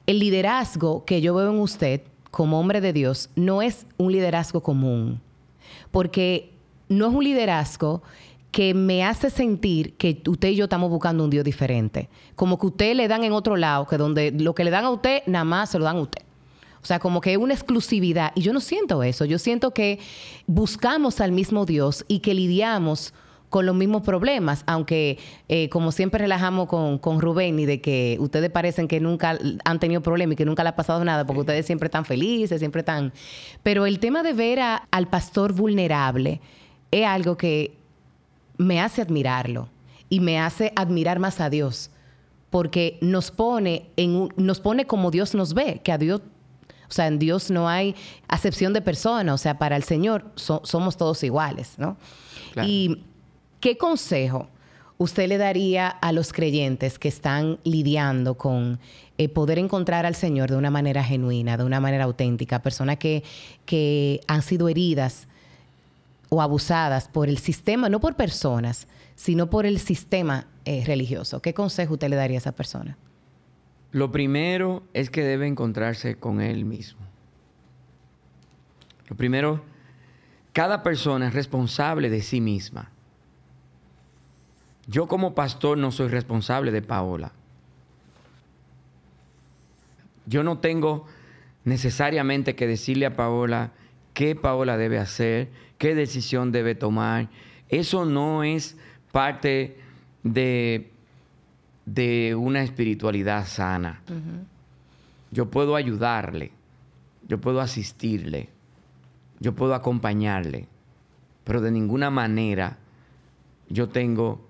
[0.05, 4.61] el liderazgo que yo veo en usted como hombre de Dios no es un liderazgo
[4.61, 5.19] común,
[5.89, 6.53] porque
[6.87, 8.03] no es un liderazgo
[8.51, 12.07] que me hace sentir que usted y yo estamos buscando un Dios diferente.
[12.35, 14.91] Como que usted le dan en otro lado, que donde lo que le dan a
[14.91, 16.21] usted, nada más se lo dan a usted.
[16.83, 18.31] O sea, como que es una exclusividad.
[18.35, 19.25] Y yo no siento eso.
[19.25, 19.97] Yo siento que
[20.45, 23.11] buscamos al mismo Dios y que lidiamos
[23.49, 28.17] con los mismos problemas, aunque eh, como siempre relajamos con, con, Rubén y de que
[28.19, 31.41] ustedes parecen que nunca han tenido problemas y que nunca le ha pasado nada, porque
[31.41, 33.13] ustedes siempre están felices, siempre están...
[33.63, 36.41] Pero el tema de ver al pastor vulnerable
[36.91, 37.77] es algo que
[38.57, 39.69] me hace admirarlo
[40.09, 41.91] y me hace admirar más a Dios,
[42.49, 46.21] porque nos pone, en nos pone como Dios nos ve, que a Dios
[46.87, 47.95] o sea, en Dios no hay
[48.27, 49.33] acepción de persona.
[49.33, 51.97] O sea, para el Señor somos todos iguales, ¿no?
[52.63, 53.03] Y
[53.65, 54.47] ¿Qué consejo
[54.99, 58.77] usted le daría a los creyentes que están lidiando con
[59.17, 63.23] eh, poder encontrar al Señor de una manera genuina, de una manera auténtica, personas que,
[63.65, 65.27] que han sido heridas
[66.29, 71.41] o abusadas por el sistema, no por personas, sino por el sistema eh, religioso?
[71.41, 72.95] ¿Qué consejo usted le daría a esa persona?
[73.93, 77.01] Lo primero es que debe encontrarse con él mismo.
[79.09, 79.63] Lo primero,
[80.53, 82.91] cada persona es responsable de sí misma.
[84.87, 87.31] Yo como pastor no soy responsable de Paola.
[90.27, 91.05] Yo no tengo
[91.63, 93.71] necesariamente que decirle a Paola
[94.13, 97.29] qué Paola debe hacer, qué decisión debe tomar.
[97.69, 98.77] Eso no es
[99.11, 99.77] parte
[100.23, 100.91] de,
[101.85, 104.01] de una espiritualidad sana.
[105.31, 106.51] Yo puedo ayudarle,
[107.27, 108.49] yo puedo asistirle,
[109.39, 110.67] yo puedo acompañarle,
[111.43, 112.77] pero de ninguna manera
[113.67, 114.44] yo tengo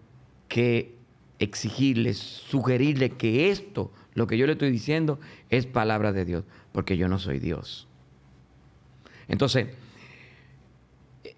[0.48, 0.96] que
[1.40, 5.20] exigirle, sugerirle que esto, lo que yo le estoy diciendo,
[5.50, 7.88] es palabra de Dios, porque yo no soy Dios.
[9.28, 9.68] Entonces,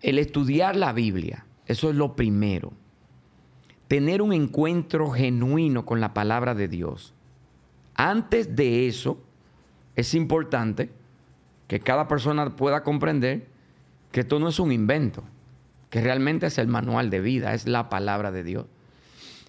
[0.01, 2.73] el estudiar la Biblia, eso es lo primero.
[3.87, 7.13] Tener un encuentro genuino con la palabra de Dios.
[7.95, 9.19] Antes de eso,
[9.95, 10.91] es importante
[11.67, 13.47] que cada persona pueda comprender
[14.11, 15.23] que esto no es un invento,
[15.89, 18.65] que realmente es el manual de vida, es la palabra de Dios.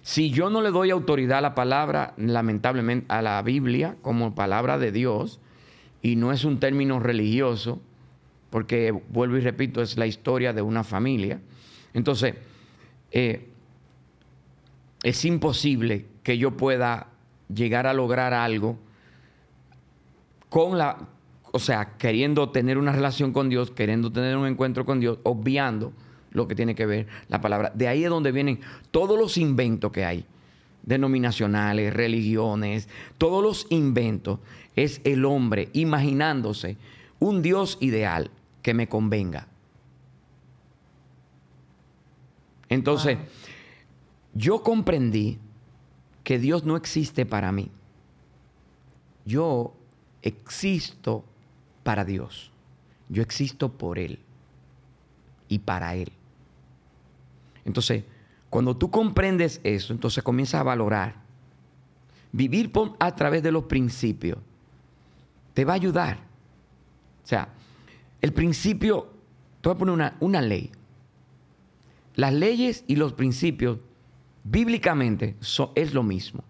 [0.01, 4.77] Si yo no le doy autoridad a la palabra, lamentablemente, a la Biblia como palabra
[4.77, 5.39] de Dios,
[6.01, 7.81] y no es un término religioso,
[8.49, 11.41] porque vuelvo y repito, es la historia de una familia,
[11.93, 12.35] entonces
[13.11, 13.49] eh,
[15.03, 17.07] es imposible que yo pueda
[17.53, 18.77] llegar a lograr algo
[20.49, 20.97] con la,
[21.51, 25.93] o sea, queriendo tener una relación con Dios, queriendo tener un encuentro con Dios, obviando
[26.31, 27.71] lo que tiene que ver la palabra.
[27.73, 28.59] De ahí es donde vienen
[28.91, 30.25] todos los inventos que hay,
[30.83, 34.39] denominacionales, religiones, todos los inventos.
[34.75, 36.77] Es el hombre imaginándose
[37.19, 39.47] un Dios ideal que me convenga.
[42.69, 43.17] Entonces,
[44.33, 45.39] yo comprendí
[46.23, 47.71] que Dios no existe para mí.
[49.25, 49.73] Yo
[50.21, 51.25] existo
[51.83, 52.51] para Dios.
[53.09, 54.19] Yo existo por Él
[55.47, 56.11] y para Él.
[57.69, 58.03] Entonces,
[58.49, 61.17] cuando tú comprendes eso, entonces comienzas a valorar.
[62.31, 64.39] Vivir a través de los principios
[65.53, 66.17] te va a ayudar.
[67.23, 67.49] O sea,
[68.21, 69.07] el principio,
[69.61, 70.71] te voy a poner una, una ley.
[72.15, 73.77] Las leyes y los principios,
[74.43, 75.35] bíblicamente,
[75.75, 76.43] es lo mismo.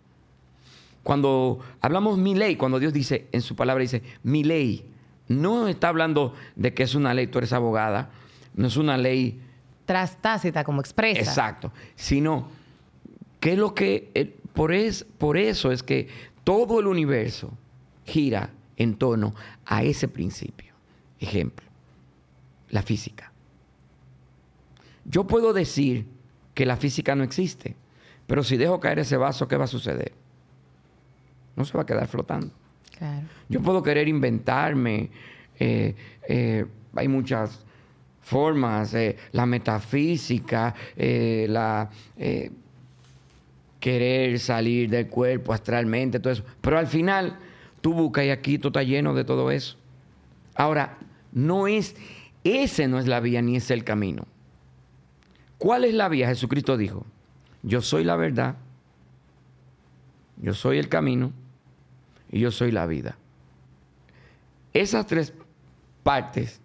[1.04, 4.90] Cuando hablamos mi ley, cuando Dios dice en su palabra, dice mi ley,
[5.28, 8.10] no está hablando de que es una ley, tú eres abogada,
[8.56, 9.42] no es una ley
[9.90, 11.20] trastácita como expresa.
[11.20, 12.48] Exacto, sino
[13.40, 16.08] que es lo que, eh, por, es, por eso es que
[16.44, 17.58] todo el universo
[18.06, 19.34] gira en torno
[19.66, 20.76] a ese principio.
[21.20, 21.66] Ejemplo,
[22.70, 23.32] la física.
[25.06, 26.06] Yo puedo decir
[26.54, 27.76] que la física no existe,
[28.28, 30.14] pero si dejo caer ese vaso, ¿qué va a suceder?
[31.56, 32.52] No se va a quedar flotando.
[33.48, 35.10] Yo puedo querer inventarme,
[35.60, 35.96] eh,
[36.28, 37.66] eh, hay muchas
[38.30, 41.90] formas, eh, la metafísica, la
[43.80, 46.44] querer salir del cuerpo astralmente, todo eso.
[46.62, 47.38] Pero al final,
[47.82, 49.78] tú buscas y aquí tú está lleno de todo eso.
[50.56, 50.98] Ahora,
[51.32, 51.96] no es,
[52.44, 54.28] ese no es la vía ni es el camino.
[55.58, 56.28] ¿Cuál es la vía?
[56.28, 57.06] Jesucristo dijo,
[57.64, 58.56] yo soy la verdad,
[60.38, 61.32] yo soy el camino
[62.32, 63.18] y yo soy la vida.
[64.74, 65.34] Esas tres
[66.04, 66.62] partes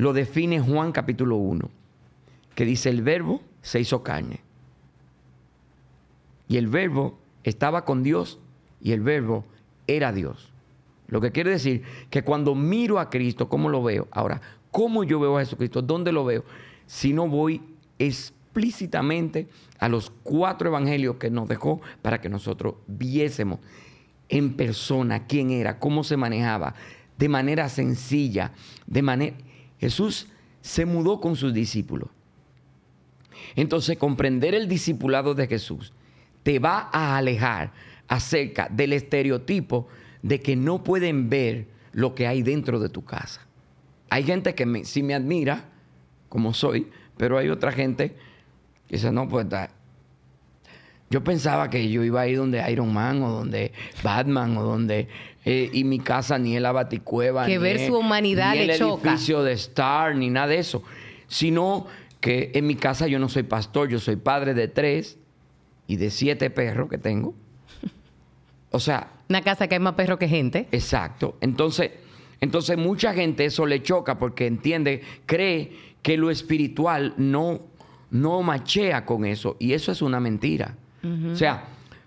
[0.00, 1.68] lo define Juan capítulo 1,
[2.54, 4.40] que dice el verbo se hizo carne.
[6.48, 8.38] Y el verbo estaba con Dios
[8.80, 9.44] y el verbo
[9.86, 10.50] era Dios.
[11.08, 14.08] Lo que quiere decir que cuando miro a Cristo, ¿cómo lo veo?
[14.10, 14.40] Ahora,
[14.70, 15.82] ¿cómo yo veo a Jesucristo?
[15.82, 16.44] ¿Dónde lo veo?
[16.86, 17.60] Si no voy
[17.98, 19.48] explícitamente
[19.78, 23.60] a los cuatro evangelios que nos dejó para que nosotros viésemos
[24.30, 26.74] en persona quién era, cómo se manejaba,
[27.18, 28.52] de manera sencilla,
[28.86, 29.36] de manera...
[29.80, 30.28] Jesús
[30.60, 32.10] se mudó con sus discípulos.
[33.56, 35.92] Entonces, comprender el discipulado de Jesús
[36.42, 37.72] te va a alejar
[38.06, 39.88] acerca del estereotipo
[40.22, 43.46] de que no pueden ver lo que hay dentro de tu casa.
[44.10, 45.64] Hay gente que sí me admira,
[46.28, 48.16] como soy, pero hay otra gente
[48.86, 49.46] que dice, no, pues
[51.10, 55.08] yo pensaba que yo iba a ir donde Iron Man o donde Batman o donde...
[55.44, 57.46] Eh, y mi casa ni es la baticueva.
[57.46, 60.84] Que ver su humanidad ni el edificio de Star, ni nada de eso.
[61.26, 61.86] Sino
[62.20, 65.18] que en mi casa yo no soy pastor, yo soy padre de tres
[65.88, 67.34] y de siete perros que tengo.
[68.70, 70.68] O sea, una casa que hay más perros que gente.
[70.70, 71.36] Exacto.
[71.40, 71.90] Entonces,
[72.40, 77.62] entonces mucha gente eso le choca porque entiende, cree que lo espiritual no,
[78.10, 79.56] no machea con eso.
[79.58, 80.76] Y eso es una mentira.
[81.02, 81.64] O sea,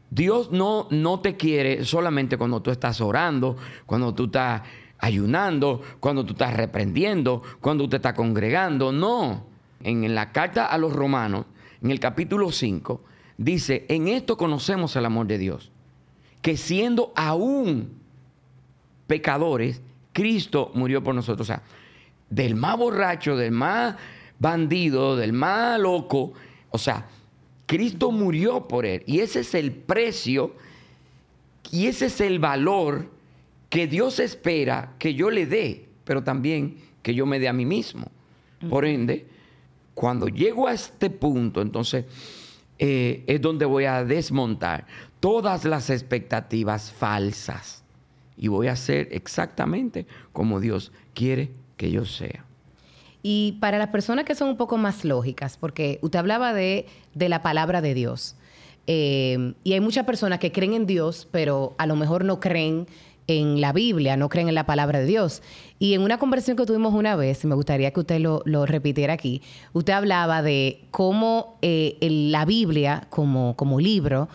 [0.10, 4.62] Dios no, no te quiere solamente cuando tú estás orando, cuando tú estás
[5.00, 8.92] ayunando, cuando tú estás reprendiendo, cuando tú te estás congregando.
[8.92, 9.46] No.
[9.82, 11.46] En, la carta a los romanos,
[11.82, 13.04] en el capítulo 5,
[13.38, 15.74] dice, en esto conocemos el amor de Dios
[16.44, 17.94] que siendo aún
[19.08, 19.82] pecadores,
[20.12, 21.50] Cristo murió por nosotros.
[21.50, 21.64] O sea,
[22.30, 23.96] del más borracho, del más
[24.38, 26.34] bandido, del más loco.
[26.70, 27.08] O sea,
[27.74, 29.02] Cristo murió por él.
[29.08, 30.54] Y ese es el precio
[31.72, 33.10] y ese es el valor
[33.68, 37.66] que Dios espera que yo le dé, pero también que yo me dé a mí
[37.66, 38.12] mismo.
[38.70, 39.26] Por ende,
[39.96, 42.06] cuando llego a este punto, entonces
[42.78, 44.86] eh, es donde voy a desmontar
[45.20, 47.84] todas las expectativas falsas
[48.38, 52.46] y voy a ser exactamente como Dios quiere que yo sea.
[53.24, 57.30] Y para las personas que son un poco más lógicas, porque usted hablaba de, de
[57.30, 58.36] la palabra de Dios,
[58.86, 62.88] eh, y hay muchas personas que creen en Dios, pero a lo mejor no creen
[63.28, 65.42] en la Biblia, no creen en la palabra de Dios.
[65.80, 69.14] Y en una conversación que tuvimos una vez, y me gustaría que usted lo, repitiera
[69.14, 74.28] aquí, usted hablaba de cómo eh, la Biblia como, como libro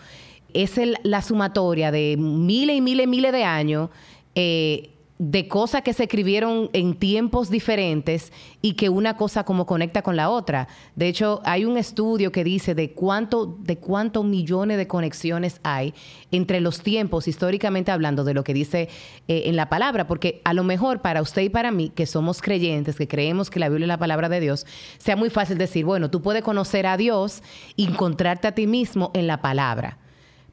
[0.53, 3.89] es la sumatoria de miles y miles y miles de años
[4.33, 4.89] eh,
[5.19, 10.15] de cosas que se escribieron en tiempos diferentes y que una cosa como conecta con
[10.15, 10.69] la otra.
[10.95, 15.93] De hecho, hay un estudio que dice de cuánto de cuántos millones de conexiones hay
[16.31, 18.87] entre los tiempos históricamente hablando de lo que dice
[19.27, 22.41] eh, en la palabra, porque a lo mejor para usted y para mí que somos
[22.41, 24.65] creyentes, que creemos que la Biblia es la palabra de Dios,
[24.99, 27.43] sea muy fácil decir, bueno, tú puedes conocer a Dios
[27.75, 29.97] y encontrarte a ti mismo en la palabra.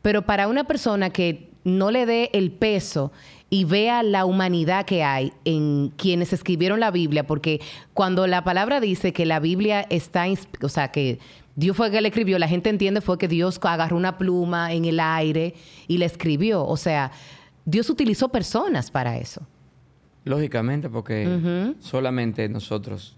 [0.03, 3.13] Pero para una persona que no le dé el peso
[3.49, 7.61] y vea la humanidad que hay en quienes escribieron la Biblia, porque
[7.95, 10.27] cuando la palabra dice que la Biblia está,
[10.63, 11.19] o sea, que
[11.55, 14.73] Dios fue el que la escribió, la gente entiende fue que Dios agarró una pluma
[14.73, 15.55] en el aire
[15.89, 16.67] y la escribió.
[16.67, 17.13] O sea,
[17.65, 19.47] Dios utilizó personas para eso.
[20.25, 23.17] Lógicamente, porque solamente nosotros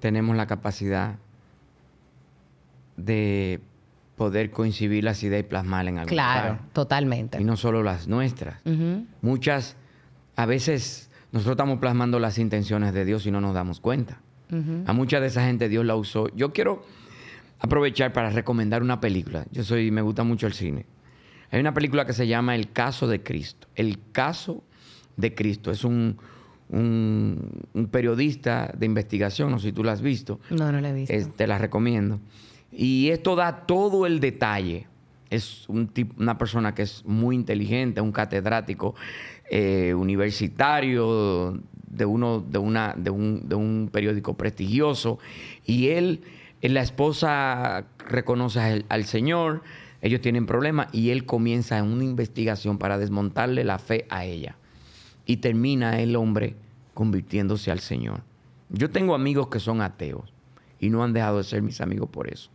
[0.00, 1.16] tenemos la capacidad
[2.96, 3.60] de
[4.16, 6.08] poder coincidir las ideas y plasmar en algo.
[6.08, 7.40] Claro, totalmente.
[7.40, 8.60] Y no solo las nuestras.
[9.20, 9.76] Muchas,
[10.36, 14.20] a veces nosotros estamos plasmando las intenciones de Dios y no nos damos cuenta.
[14.86, 16.28] A mucha de esa gente Dios la usó.
[16.36, 16.84] Yo quiero
[17.58, 19.46] aprovechar para recomendar una película.
[19.50, 20.84] Yo soy, me gusta mucho el cine.
[21.50, 23.68] Hay una película que se llama El caso de Cristo.
[23.74, 24.62] El caso
[25.16, 25.70] de Cristo.
[25.70, 26.18] Es un,
[26.68, 30.40] un, periodista de investigación, no sé si tú la has visto.
[30.50, 31.30] No, no la he visto.
[31.36, 32.20] te la recomiendo.
[32.72, 34.86] Y esto da todo el detalle.
[35.30, 38.94] Es un una persona que es muy inteligente, un catedrático
[39.50, 45.18] eh, universitario de, uno, de, una, de, un, de un periódico prestigioso.
[45.64, 46.22] Y él,
[46.62, 49.62] la esposa reconoce al, al Señor,
[50.00, 54.56] ellos tienen problemas y él comienza una investigación para desmontarle la fe a ella.
[55.26, 56.56] Y termina el hombre
[56.94, 58.22] convirtiéndose al Señor.
[58.68, 60.32] Yo tengo amigos que son ateos
[60.80, 62.50] y no han dejado de ser mis amigos por eso.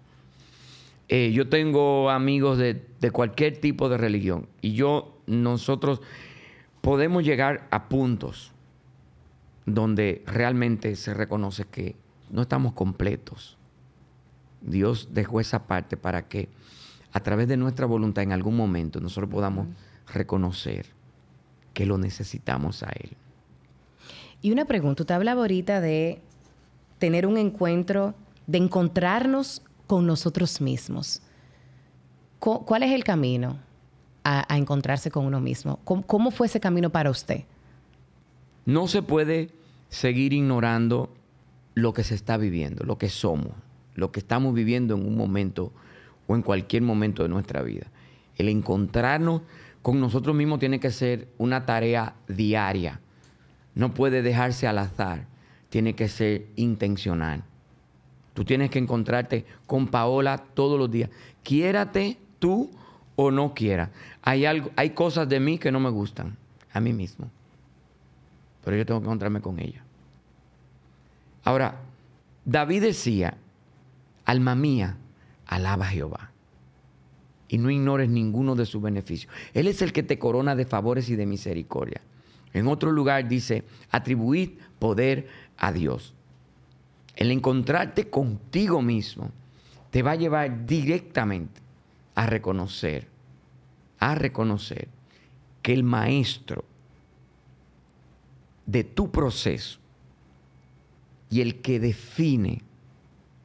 [1.10, 6.02] Eh, yo tengo amigos de, cualquier tipo de religión y yo, nosotros
[6.82, 8.52] podemos llegar a puntos
[9.66, 11.96] donde realmente se reconoce que
[12.30, 13.58] no estamos completos.
[14.62, 16.50] Dios dejó esa parte para que
[17.14, 19.68] a través de nuestra voluntad en algún momento nosotros podamos
[20.14, 20.88] reconocer
[21.74, 23.12] que lo necesitamos a Él.
[24.42, 26.22] Y una pregunta, usted hablaba ahorita de
[27.00, 28.14] tener un encuentro,
[28.46, 31.22] de encontrarnos con nosotros mismos.
[32.40, 33.58] ¿Cuál es el camino
[34.24, 35.80] a, encontrarse con uno mismo?
[35.84, 37.46] ¿Cómo, fue ese camino para usted?
[38.66, 39.50] No se puede
[39.90, 41.14] seguir ignorando
[41.74, 43.54] lo que se está viviendo, lo que somos,
[43.96, 45.72] lo que estamos viviendo en un momento
[46.28, 47.88] o en cualquier momento de nuestra vida.
[48.36, 49.42] El encontrarnos
[49.82, 53.00] con nosotros mismos tiene que ser una tarea diaria.
[53.74, 55.28] No puede dejarse al azar,
[55.70, 57.44] tiene que ser intencional.
[58.38, 61.10] Tú tienes que encontrarte con Paola todos los días.
[61.42, 62.70] Quiérate tú
[63.16, 63.90] o no quiera.
[64.22, 66.38] Hay, algo, hay cosas de mí que no me gustan,
[66.72, 67.32] a mí mismo.
[68.64, 69.84] Pero yo tengo que encontrarme con ella.
[71.46, 71.80] Ahora,
[72.46, 73.38] David decía,
[74.24, 74.98] alma mía,
[75.48, 76.30] alaba a Jehová.
[77.48, 79.34] Y no ignores ninguno de sus beneficios.
[79.56, 82.02] Él es el que te corona de favores y de misericordia.
[82.54, 85.28] En otro lugar dice, atribuid poder
[85.58, 86.14] a Dios
[87.18, 89.32] el encontrarte contigo mismo
[89.90, 91.62] te va a llevar directamente
[92.16, 93.08] a reconocer,
[94.00, 94.88] a reconocer
[95.64, 96.64] que el maestro
[98.68, 99.80] de tu proceso
[101.30, 102.62] y el que define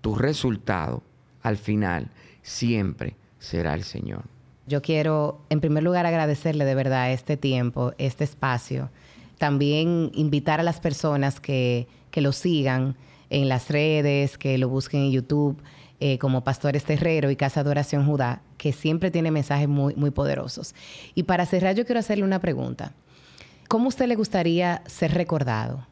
[0.03, 1.03] tu resultado
[1.43, 2.11] al final
[2.43, 4.25] siempre será el Señor.
[4.67, 8.91] Yo quiero, en primer lugar, agradecerle de verdad este tiempo, este espacio.
[9.39, 12.97] También invitar a las personas que, que lo sigan
[13.33, 15.57] en las redes, que lo busquen en YouTube
[16.01, 20.11] eh, como Pastores Terrero y Casa de Oración Judá, que siempre tiene mensajes muy, muy
[20.11, 20.75] poderosos.
[21.15, 22.93] Y para cerrar, yo quiero hacerle una pregunta.
[23.69, 25.87] ¿Cómo usted le gustaría ser recordado?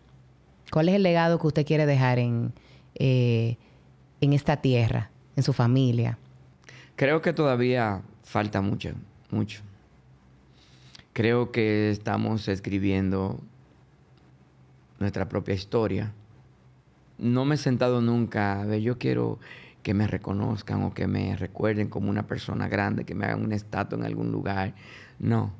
[0.71, 2.53] ¿Cuál es el legado que usted quiere dejar en,
[2.97, 3.57] eh,
[4.21, 6.19] en esta tierra, en su familia?
[6.95, 8.91] Creo que todavía falta mucho,
[9.31, 9.63] mucho.
[11.15, 13.41] Creo que estamos escribiendo
[14.99, 16.13] nuestra propia historia.
[17.21, 19.39] No me he sentado nunca a ver, yo quiero
[19.83, 23.53] que me reconozcan o que me recuerden como una persona grande, que me hagan un
[23.53, 24.75] estatua en algún lugar.
[25.19, 25.53] No,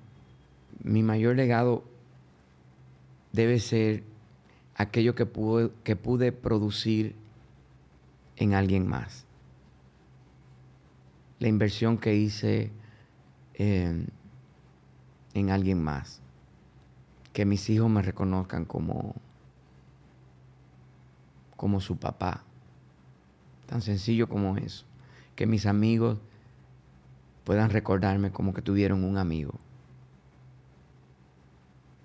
[0.83, 1.85] mi mayor legado
[3.33, 4.03] debe ser
[4.75, 7.15] aquello que pude, que pude producir
[8.37, 9.27] en alguien más.
[11.39, 12.71] La inversión que hice
[13.55, 14.09] en,
[15.35, 16.21] en alguien más.
[17.33, 19.15] Que mis hijos me reconozcan como,
[21.61, 22.43] como su papá.
[23.67, 24.87] Tan sencillo como eso.
[25.37, 26.19] Que mis amigos
[27.45, 29.53] puedan recordarme como que tuvieron un amigo.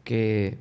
[0.03, 0.57] Que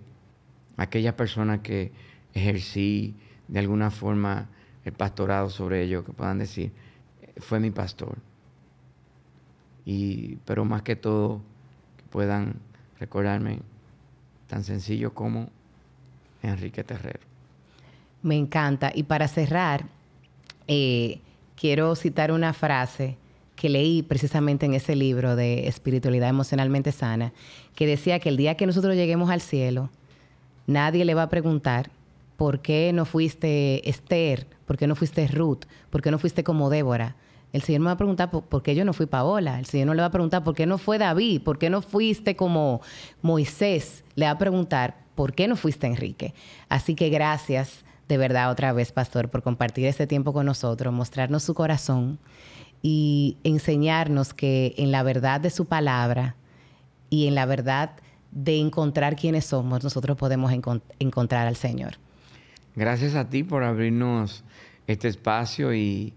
[0.77, 1.91] aquella persona que
[2.35, 3.17] ejercí
[3.49, 4.49] de alguna forma
[4.85, 6.71] el pastorado sobre ellos, que puedan decir,
[7.39, 8.19] fue mi pastor.
[9.85, 11.43] Y, pero más que todo,
[11.97, 12.61] que puedan
[13.01, 13.59] recordarme
[14.47, 15.51] tan sencillo como
[16.43, 17.34] Enrique Terrero.
[18.25, 18.91] Me encanta.
[18.95, 19.85] Y para cerrar,
[20.67, 21.21] eh,
[21.57, 23.19] quiero citar una frase
[23.55, 27.35] que leí precisamente en ese libro de Espiritualidad Emocionalmente Sana,
[27.75, 29.91] que decía que el día que nosotros lleguemos al cielo,
[30.67, 31.91] nadie le va a preguntar
[32.39, 36.71] por qué no fuiste Esther, por qué no fuiste Ruth, por qué no fuiste como
[36.71, 37.17] Débora.
[37.53, 39.59] El Señor me va a preguntar por, qué yo no fui Paola.
[39.59, 41.83] El Señor no le va a preguntar por qué no fue David, por qué no
[41.83, 42.81] fuiste como
[43.21, 44.03] Moisés.
[44.15, 46.33] Le va a preguntar por qué no fuiste Enrique.
[46.71, 51.43] Así que gracias de verdad otra vez, pastor, por compartir este tiempo con nosotros, mostrarnos
[51.43, 52.19] su corazón
[52.83, 56.37] y enseñarnos que en la verdad de su palabra
[57.09, 57.93] y en la verdad
[58.31, 60.53] de encontrar quiénes somos, nosotros podemos
[60.99, 61.95] encontrar al Señor.
[62.77, 64.43] Gracias a ti por abrirnos
[64.87, 66.13] este espacio y,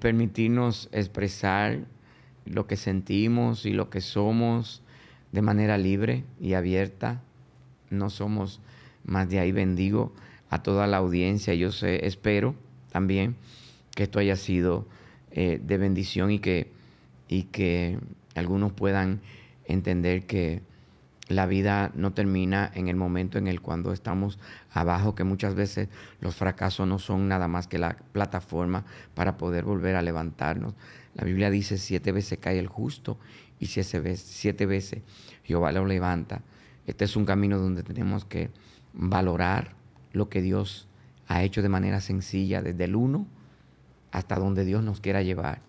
[0.00, 1.80] permitirnos expresar
[2.44, 4.82] lo que sentimos y lo que somos
[5.32, 7.20] de manera libre y abierta.
[7.90, 8.60] No somos
[9.04, 9.50] más de ahí.
[9.50, 10.12] Bendigo
[10.50, 11.54] a toda la audiencia.
[11.54, 12.54] Yo sé, espero
[12.90, 13.36] también
[13.94, 14.86] que esto haya sido
[15.30, 16.70] eh, de bendición y que,
[17.28, 17.98] y que
[18.34, 19.20] algunos puedan
[19.64, 20.62] entender que
[21.28, 24.40] la vida no termina en el momento en el cuando estamos
[24.72, 25.88] abajo, que muchas veces
[26.20, 28.84] los fracasos no son nada más que la plataforma
[29.14, 30.74] para poder volver a levantarnos.
[31.14, 33.16] La Biblia dice siete veces cae el justo
[33.60, 35.02] y siete veces, siete veces
[35.44, 36.42] Jehová lo levanta.
[36.86, 38.50] Este es un camino donde tenemos que
[38.92, 39.79] valorar
[40.12, 40.88] lo que Dios
[41.28, 43.26] ha hecho de manera sencilla desde el uno
[44.10, 45.60] hasta donde Dios nos quiera llevar.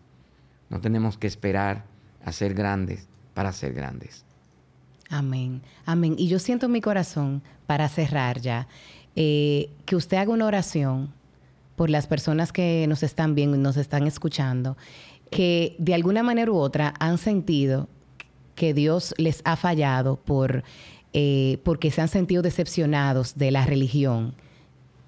[0.69, 1.85] No tenemos que esperar
[2.25, 4.25] a ser grandes para ser grandes.
[5.09, 6.15] Amén, amén.
[6.17, 8.67] Y yo siento en mi corazón, para cerrar ya,
[9.15, 11.13] eh, que usted haga una oración
[11.75, 14.77] por las personas que nos están viendo y nos están escuchando,
[15.29, 17.87] que de alguna manera u otra han sentido
[18.55, 20.63] que Dios les ha fallado por,
[21.13, 24.33] eh, porque se han sentido decepcionados de la religión,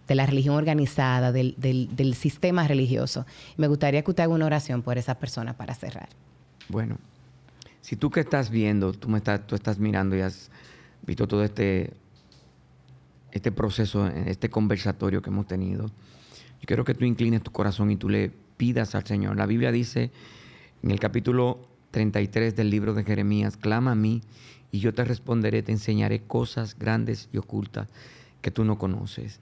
[0.07, 3.25] de la religión organizada, del, sistema religioso.
[3.55, 6.09] Me gustaría que usted haga una oración por esa persona para cerrar.
[6.67, 6.97] Bueno,
[7.81, 10.51] si tú que estás viendo, tú, me estás, tú estás mirando y has
[11.05, 11.93] visto todo este,
[13.31, 17.95] este proceso, este conversatorio que hemos tenido, yo quiero que tú inclines tu corazón y
[17.95, 19.37] tú le pidas al Señor.
[19.37, 20.11] La Biblia dice
[20.81, 21.59] en el capítulo
[21.91, 24.21] 33 del libro de Jeremías, clama a mí
[24.73, 27.87] y yo te responderé, te enseñaré cosas grandes y ocultas
[28.41, 29.39] que tú no conoces.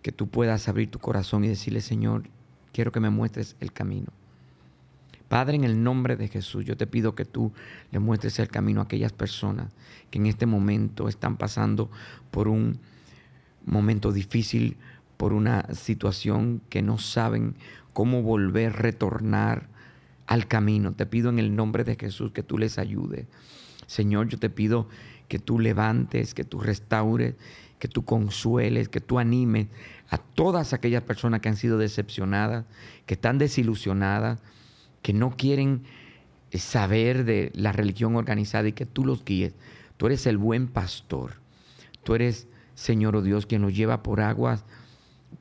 [0.00, 2.22] Que tú puedas abrir tu corazón y decirle, Señor,
[2.72, 4.06] quiero que me muestres el camino.
[5.28, 7.52] Padre, en el nombre de Jesús, yo te pido que tú
[7.90, 9.70] le muestres el camino a aquellas personas
[10.10, 11.90] que en este momento están pasando
[12.30, 12.80] por un
[13.66, 14.78] momento difícil,
[15.18, 17.54] por una situación que no saben
[17.92, 19.68] cómo volver, retornar
[20.26, 20.92] al camino.
[20.92, 23.26] Te pido en el nombre de Jesús que tú les ayudes.
[23.86, 24.88] Señor, yo te pido
[25.28, 27.34] que tú levantes, que tú restaures,
[27.78, 29.68] que tú consueles, que tú animes
[30.08, 32.64] a todas aquellas personas que han sido decepcionadas,
[33.06, 34.38] que están desilusionadas
[35.02, 35.82] que no quieren
[36.50, 39.54] eh, saber de la religión organizada y que tú los guíes.
[39.96, 41.40] Tú eres el buen pastor.
[42.04, 44.64] Tú eres, Señor oh Dios, quien los lleva por aguas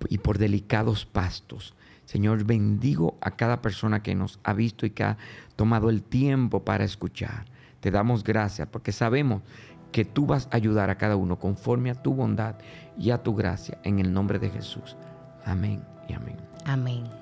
[0.09, 1.75] y por delicados pastos.
[2.05, 5.17] Señor, bendigo a cada persona que nos ha visto y que ha
[5.55, 7.45] tomado el tiempo para escuchar.
[7.81, 9.41] Te damos gracias porque sabemos
[9.91, 12.55] que tú vas a ayudar a cada uno conforme a tu bondad
[12.97, 14.95] y a tu gracia en el nombre de Jesús.
[15.43, 16.37] Amén y amén.
[16.65, 17.20] Amén.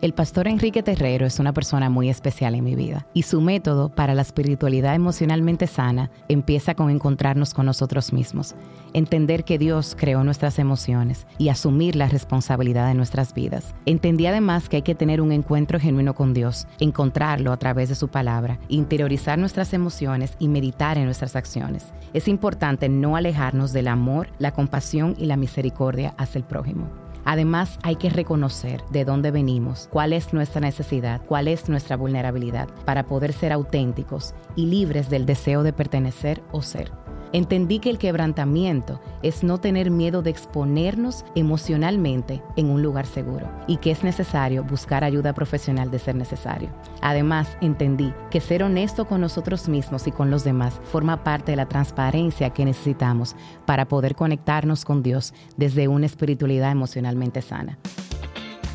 [0.00, 3.88] El pastor Enrique Terrero es una persona muy especial en mi vida y su método
[3.88, 8.54] para la espiritualidad emocionalmente sana empieza con encontrarnos con nosotros mismos,
[8.92, 13.74] entender que Dios creó nuestras emociones y asumir la responsabilidad de nuestras vidas.
[13.86, 17.96] Entendí además que hay que tener un encuentro genuino con Dios, encontrarlo a través de
[17.96, 21.86] su palabra, interiorizar nuestras emociones y meditar en nuestras acciones.
[22.12, 27.07] Es importante no alejarnos del amor, la compasión y la misericordia hacia el prójimo.
[27.30, 32.70] Además, hay que reconocer de dónde venimos, cuál es nuestra necesidad, cuál es nuestra vulnerabilidad,
[32.86, 36.90] para poder ser auténticos y libres del deseo de pertenecer o ser.
[37.32, 43.50] Entendí que el quebrantamiento es no tener miedo de exponernos emocionalmente en un lugar seguro
[43.66, 46.70] y que es necesario buscar ayuda profesional de ser necesario.
[47.02, 51.56] Además, entendí que ser honesto con nosotros mismos y con los demás forma parte de
[51.56, 57.78] la transparencia que necesitamos para poder conectarnos con Dios desde una espiritualidad emocionalmente sana.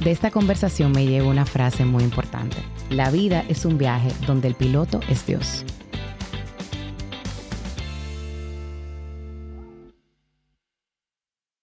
[0.04, 2.58] De esta conversación me llevo una frase muy importante.
[2.89, 5.64] La vida es un viaje donde el piloto es Dios.